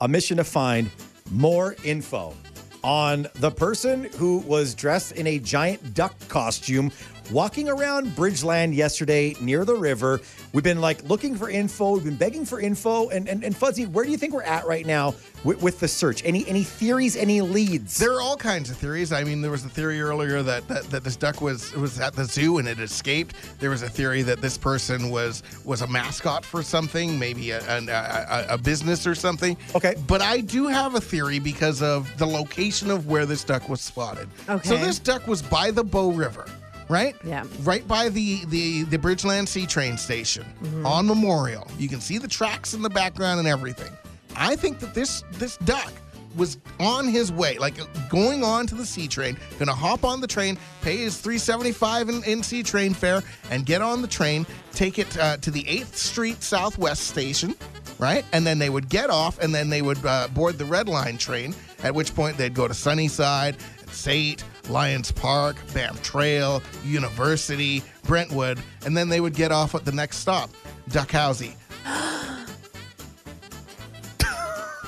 a 0.00 0.08
mission 0.08 0.38
to 0.38 0.44
find 0.44 0.90
more 1.30 1.76
info 1.84 2.34
on 2.82 3.26
the 3.34 3.50
person 3.50 4.04
who 4.16 4.38
was 4.38 4.74
dressed 4.74 5.12
in 5.12 5.26
a 5.26 5.38
giant 5.38 5.92
duck 5.92 6.14
costume 6.28 6.90
walking 7.30 7.68
around 7.68 8.08
Bridgeland 8.08 8.74
yesterday 8.74 9.34
near 9.40 9.64
the 9.64 9.74
river. 9.74 10.20
We've 10.52 10.64
been 10.64 10.80
like 10.80 11.02
looking 11.04 11.34
for 11.34 11.50
info, 11.50 11.94
we've 11.94 12.04
been 12.04 12.16
begging 12.16 12.44
for 12.44 12.60
info. 12.60 13.08
And, 13.08 13.28
and, 13.28 13.44
and 13.44 13.56
Fuzzy, 13.56 13.86
where 13.86 14.04
do 14.04 14.10
you 14.10 14.16
think 14.16 14.34
we're 14.34 14.42
at 14.42 14.66
right 14.66 14.86
now 14.86 15.14
with, 15.44 15.62
with 15.62 15.80
the 15.80 15.88
search? 15.88 16.24
Any 16.24 16.46
any 16.46 16.62
theories, 16.62 17.16
any 17.16 17.40
leads? 17.40 17.98
There 17.98 18.12
are 18.14 18.20
all 18.20 18.36
kinds 18.36 18.70
of 18.70 18.76
theories. 18.76 19.12
I 19.12 19.24
mean, 19.24 19.40
there 19.40 19.50
was 19.50 19.64
a 19.64 19.68
theory 19.68 20.00
earlier 20.00 20.42
that, 20.42 20.66
that, 20.68 20.84
that 20.90 21.04
this 21.04 21.16
duck 21.16 21.40
was 21.40 21.72
was 21.74 21.98
at 22.00 22.14
the 22.14 22.24
zoo 22.24 22.58
and 22.58 22.68
it 22.68 22.78
escaped. 22.78 23.34
There 23.58 23.70
was 23.70 23.82
a 23.82 23.88
theory 23.88 24.22
that 24.22 24.40
this 24.40 24.58
person 24.58 25.10
was 25.10 25.42
was 25.64 25.82
a 25.82 25.86
mascot 25.86 26.44
for 26.44 26.62
something, 26.62 27.18
maybe 27.18 27.50
a, 27.50 27.60
a, 27.68 27.86
a, 27.86 28.46
a 28.54 28.58
business 28.58 29.06
or 29.06 29.14
something. 29.14 29.56
Okay. 29.74 29.94
But 30.06 30.22
I 30.22 30.40
do 30.40 30.66
have 30.66 30.94
a 30.94 31.00
theory 31.00 31.38
because 31.38 31.82
of 31.82 32.10
the 32.18 32.26
location 32.26 32.90
of 32.90 33.06
where 33.06 33.26
this 33.26 33.44
duck 33.44 33.68
was 33.68 33.80
spotted. 33.80 34.28
Okay. 34.48 34.68
So 34.68 34.76
this 34.76 34.98
duck 34.98 35.26
was 35.26 35.42
by 35.42 35.70
the 35.70 35.84
Bow 35.84 36.10
River. 36.10 36.46
Right? 36.88 37.16
Yeah. 37.24 37.44
Right 37.62 37.86
by 37.88 38.08
the 38.08 38.44
the 38.46 38.84
the 38.84 38.98
Bridgeland 38.98 39.48
C 39.48 39.66
train 39.66 39.96
station 39.96 40.44
on 40.84 41.06
Memorial. 41.06 41.66
You 41.78 41.88
can 41.88 42.00
see 42.00 42.18
the 42.18 42.28
tracks 42.28 42.74
in 42.74 42.82
the 42.82 42.90
background 42.90 43.38
and 43.38 43.48
everything. 43.48 43.92
I 44.36 44.56
think 44.56 44.78
that 44.80 44.94
this 44.94 45.24
this 45.32 45.56
duck 45.58 45.92
was 46.36 46.58
on 46.80 47.06
his 47.06 47.30
way, 47.32 47.58
like 47.58 47.74
going 48.08 48.42
on 48.42 48.66
to 48.66 48.74
the 48.74 48.84
C 48.84 49.06
train, 49.08 49.36
gonna 49.58 49.74
hop 49.74 50.04
on 50.04 50.20
the 50.20 50.26
train, 50.26 50.58
pay 50.82 50.96
his 50.96 51.18
375 51.18 52.08
in, 52.08 52.24
in 52.24 52.42
C 52.42 52.62
train 52.62 52.92
fare, 52.92 53.22
and 53.50 53.64
get 53.64 53.82
on 53.82 54.02
the 54.02 54.08
train, 54.08 54.46
take 54.72 54.98
it 54.98 55.16
uh, 55.18 55.36
to 55.38 55.50
the 55.50 55.62
8th 55.64 55.94
Street 55.94 56.42
Southwest 56.42 57.06
station, 57.06 57.54
right? 57.98 58.24
And 58.32 58.46
then 58.46 58.58
they 58.58 58.70
would 58.70 58.88
get 58.88 59.10
off, 59.10 59.38
and 59.38 59.54
then 59.54 59.70
they 59.70 59.82
would 59.82 60.04
uh, 60.04 60.28
board 60.28 60.58
the 60.58 60.64
Red 60.64 60.88
Line 60.88 61.18
train, 61.18 61.54
at 61.82 61.94
which 61.94 62.14
point 62.14 62.36
they'd 62.36 62.54
go 62.54 62.66
to 62.66 62.74
Sunnyside, 62.74 63.56
and 63.80 63.90
SAIT, 63.90 64.42
Lions 64.68 65.10
Park, 65.12 65.56
Banff 65.72 66.02
Trail, 66.02 66.62
University, 66.84 67.82
Brentwood, 68.04 68.58
and 68.86 68.96
then 68.96 69.08
they 69.08 69.20
would 69.20 69.34
get 69.34 69.52
off 69.52 69.74
at 69.74 69.84
the 69.84 69.92
next 69.92 70.18
stop, 70.18 70.50
Duckhousey. 70.90 71.54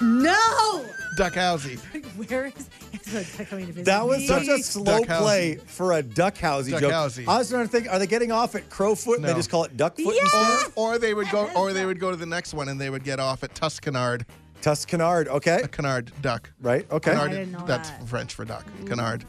No! 0.01 0.85
Duckhousey. 1.19 1.79
Where 2.29 2.47
is 2.47 2.69
is 3.15 3.47
coming 3.49 3.67
to 3.67 3.73
visit 3.73 3.87
That 3.87 4.07
was 4.07 4.19
me? 4.19 4.27
such 4.27 4.49
a 4.49 4.59
slow 4.59 5.05
Duck 5.05 5.19
play 5.23 5.57
for 5.57 5.93
a 5.95 6.03
duck 6.03 6.35
housey 6.35 6.71
joke. 6.79 6.83
Duckhousey. 6.93 7.27
I 7.29 7.39
was 7.39 7.49
trying 7.51 7.65
to 7.65 7.71
think, 7.71 7.91
are 7.91 7.99
they 7.99 8.07
getting 8.07 8.33
off 8.33 8.55
at 8.55 8.69
Crowfoot 8.69 9.17
and 9.17 9.25
they 9.25 9.33
just 9.35 9.49
call 9.49 9.65
it 9.65 9.77
Duckfoot 9.77 10.15
Yeah. 10.15 10.21
instead? 10.23 10.73
Or 10.75 10.99
they 10.99 11.15
would 11.15 11.31
go, 11.31 11.49
or 11.57 11.73
they 11.73 11.87
would 11.87 12.01
go 12.01 12.11
to 12.11 12.17
the 12.17 12.27
next 12.27 12.53
one, 12.53 12.69
and 12.69 12.79
they 12.81 12.91
would 12.91 13.05
get 13.05 13.21
off 13.21 13.43
at 13.45 13.55
Tuscanard. 13.55 14.25
Tuscanard, 14.61 15.29
okay. 15.29 15.61
A 15.63 15.69
canard 15.69 16.11
duck. 16.21 16.51
Right, 16.61 16.91
okay. 16.91 17.13
Canard, 17.13 17.31
I 17.31 17.35
didn't 17.35 17.53
know 17.53 17.65
that's 17.67 17.91
that. 17.91 18.09
French 18.09 18.35
for 18.35 18.45
duck. 18.45 18.67
Canard. 18.87 19.25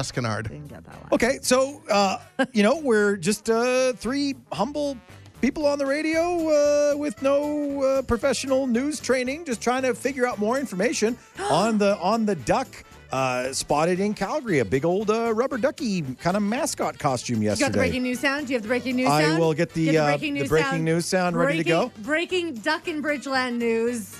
Tuscanard. 0.00 0.44
didn't 0.44 0.68
get 0.68 0.84
that 0.84 0.94
one. 1.02 1.08
Okay, 1.12 1.38
so 1.42 1.82
uh, 1.90 2.18
you 2.52 2.62
know 2.62 2.76
we're 2.78 3.16
just 3.16 3.48
uh, 3.48 3.92
three 3.94 4.34
humble 4.52 4.96
people 5.40 5.66
on 5.66 5.78
the 5.78 5.86
radio 5.86 6.48
uh, 6.48 6.96
with 6.96 7.20
no 7.22 7.82
uh, 7.82 8.02
professional 8.02 8.66
news 8.66 9.00
training, 9.00 9.44
just 9.44 9.60
trying 9.62 9.82
to 9.82 9.94
figure 9.94 10.26
out 10.26 10.38
more 10.38 10.58
information 10.58 11.16
on 11.50 11.78
the 11.78 11.96
on 11.98 12.26
the 12.26 12.34
duck 12.34 12.68
uh, 13.12 13.52
spotted 13.52 14.00
in 14.00 14.12
Calgary, 14.12 14.58
a 14.58 14.64
big 14.64 14.84
old 14.84 15.10
uh, 15.10 15.32
rubber 15.32 15.56
ducky 15.56 16.02
kind 16.16 16.36
of 16.36 16.42
mascot 16.42 16.98
costume 16.98 17.40
yesterday. 17.42 17.66
You 17.66 17.68
got 17.68 17.72
the 17.72 17.78
breaking 17.78 18.02
news 18.02 18.20
sound? 18.20 18.46
Do 18.48 18.52
you 18.52 18.56
have 18.56 18.62
the 18.62 18.68
breaking 18.68 18.96
news 18.96 19.08
I 19.08 19.22
sound? 19.22 19.38
will 19.38 19.54
get 19.54 19.72
the, 19.72 19.96
uh, 19.96 20.04
breaking 20.06 20.34
the 20.34 20.40
news 20.40 20.48
breaking 20.48 20.70
sound. 20.70 20.84
news 20.84 21.06
sound 21.06 21.36
ready 21.36 21.58
to 21.58 21.64
Breaking- 21.64 21.88
go. 21.96 22.02
Breaking 22.02 22.54
Duck 22.54 22.88
and 22.88 23.02
Bridgeland 23.02 23.56
news. 23.58 24.14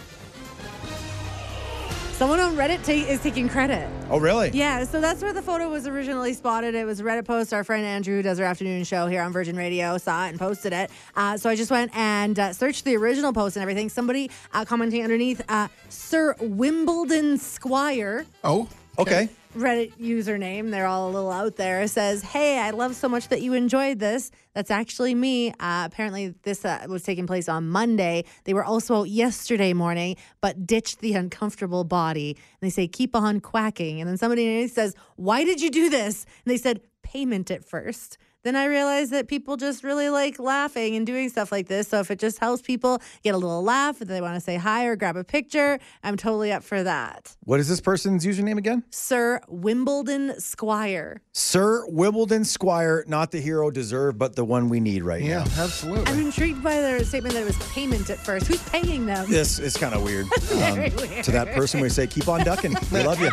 Someone 2.17 2.41
on 2.41 2.57
Reddit 2.57 2.83
ta- 2.83 2.93
is 2.93 3.21
taking 3.21 3.47
credit. 3.47 3.87
oh, 4.09 4.19
really? 4.19 4.49
Yeah, 4.55 4.85
so 4.85 5.03
that's 5.03 5.21
where 5.21 5.35
the 5.35 5.43
photo 5.43 5.69
was 5.69 5.87
originally 5.87 6.33
spotted. 6.33 6.75
It 6.75 6.87
was 6.87 6.99
a 6.99 7.03
Reddit 7.03 7.27
post. 7.27 7.53
Our 7.53 7.63
friend 7.63 7.85
Andrew, 7.85 8.17
who 8.17 8.23
does 8.23 8.41
our 8.41 8.47
afternoon 8.47 8.85
show 8.85 9.07
here 9.07 9.21
on 9.21 9.33
Virgin 9.35 9.55
Radio, 9.55 9.99
saw 9.99 10.25
it 10.25 10.31
and 10.31 10.39
posted 10.39 10.73
it. 10.73 10.91
Uh, 11.15 11.37
so 11.37 11.51
I 11.51 11.57
just 11.57 11.71
went 11.71 11.95
and 11.95 12.39
uh, 12.39 12.55
searched 12.55 12.87
the 12.87 12.97
original 12.97 13.35
post 13.35 13.57
and 13.57 13.61
everything. 13.63 13.91
Somebody 13.91 14.31
uh, 14.55 14.65
commenting 14.65 15.03
underneath, 15.03 15.43
uh, 15.51 15.69
Sir 15.91 16.35
Wimbledon 16.41 17.37
Squire. 17.37 18.25
Oh. 18.43 18.67
Okay. 18.99 19.29
Reddit 19.57 19.92
username, 19.99 20.71
they're 20.71 20.87
all 20.87 21.09
a 21.09 21.12
little 21.12 21.31
out 21.31 21.57
there, 21.57 21.87
says, 21.88 22.23
Hey, 22.23 22.59
I 22.59 22.71
love 22.71 22.95
so 22.95 23.09
much 23.09 23.29
that 23.29 23.42
you 23.42 23.55
enjoyed 23.55 23.99
this. 23.99 24.31
That's 24.55 24.71
actually 24.71 25.14
me. 25.14 25.51
Uh, 25.51 25.85
apparently, 25.87 26.35
this 26.42 26.64
uh, 26.64 26.87
was 26.88 27.03
taking 27.03 27.27
place 27.27 27.49
on 27.49 27.69
Monday. 27.69 28.25
They 28.45 28.55
were 28.55 28.64
also 28.64 29.01
out 29.01 29.09
yesterday 29.09 29.73
morning, 29.73 30.16
but 30.40 30.66
ditched 30.66 31.01
the 31.01 31.14
uncomfortable 31.14 31.85
body. 31.85 32.31
And 32.31 32.66
they 32.66 32.71
say, 32.71 32.87
Keep 32.87 33.16
on 33.16 33.40
quacking. 33.40 34.01
And 34.01 34.09
then 34.09 34.19
somebody 34.19 34.69
says, 34.69 34.95
Why 35.16 35.45
did 35.45 35.61
you 35.61 35.71
do 35.71 35.90
this? 35.90 36.25
And 36.45 36.53
they 36.53 36.59
said, 36.59 36.81
Payment 37.03 37.51
at 37.51 37.64
first. 37.64 38.19
Then 38.47 38.55
I 38.55 38.67
realized 38.67 39.11
that 39.11 39.27
people 39.27 39.57
just 39.57 39.83
really 39.83 40.09
like 40.09 40.39
laughing 40.39 40.95
and 40.95 41.05
doing 41.05 41.29
stuff 41.31 41.51
like 41.51 41.67
this. 41.67 41.89
So 41.89 41.99
if 41.99 42.13
it 42.13 42.21
just 42.21 42.39
helps 42.39 42.63
people 42.63 43.03
get 43.25 43.35
a 43.35 43.39
little 43.39 43.61
laugh, 43.65 44.01
if 44.01 44.07
they 44.07 44.21
want 44.21 44.35
to 44.37 44.41
say 44.41 44.55
hi 44.55 44.85
or 44.85 44.95
grab 44.95 45.17
a 45.17 45.25
picture, 45.25 45.81
I'm 46.05 46.17
totally 46.17 46.53
up 46.53 46.63
for 46.63 46.81
that. 46.85 47.35
What 47.41 47.59
is 47.59 47.69
this 47.69 47.81
person's 47.81 48.25
username 48.25 48.57
again? 48.57 48.85
Sir 48.91 49.41
Wimbledon 49.49 50.39
Squire. 50.39 51.23
Sir 51.33 51.85
Wimbledon 51.89 52.45
Squire, 52.45 53.05
not 53.09 53.33
the 53.33 53.41
hero 53.41 53.69
deserved, 53.73 54.17
but 54.17 54.37
the 54.37 54.45
one 54.45 54.69
we 54.69 54.79
need 54.79 55.03
right 55.03 55.25
Yeah, 55.25 55.39
now. 55.43 55.65
absolutely. 55.65 56.07
I'm 56.07 56.21
intrigued 56.21 56.63
by 56.63 56.75
their 56.77 57.03
statement 57.03 57.35
that 57.35 57.41
it 57.41 57.47
was 57.47 57.59
payment 57.73 58.09
at 58.11 58.19
first. 58.19 58.47
Who's 58.47 58.63
paying 58.69 59.07
them? 59.07 59.29
This 59.29 59.59
is 59.59 59.77
kind 59.77 59.93
of 59.93 60.05
weird. 60.05 60.27
Very 60.43 60.91
Um, 60.93 60.97
weird. 60.99 61.25
To 61.25 61.33
that 61.33 61.53
person, 61.53 61.81
we 61.81 61.89
say, 61.89 62.07
keep 62.07 62.29
on 62.29 62.45
ducking. 62.45 62.77
We 62.93 63.03
love 63.03 63.19
you. 63.21 63.31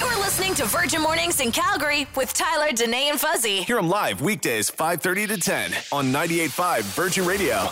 You're 0.00 0.18
listening 0.18 0.54
to 0.54 0.64
Virgin 0.64 1.02
Mornings 1.02 1.40
in 1.40 1.52
Calgary 1.52 2.06
with 2.16 2.32
Tyler, 2.32 2.72
Danae, 2.72 3.10
and 3.10 3.20
Fuzzy. 3.20 3.64
Live 3.88 4.20
weekdays 4.20 4.70
5:30 4.70 5.26
to 5.28 5.38
10 5.38 5.72
on 5.90 6.12
98.5 6.12 6.82
Virgin 6.94 7.26
Radio. 7.26 7.70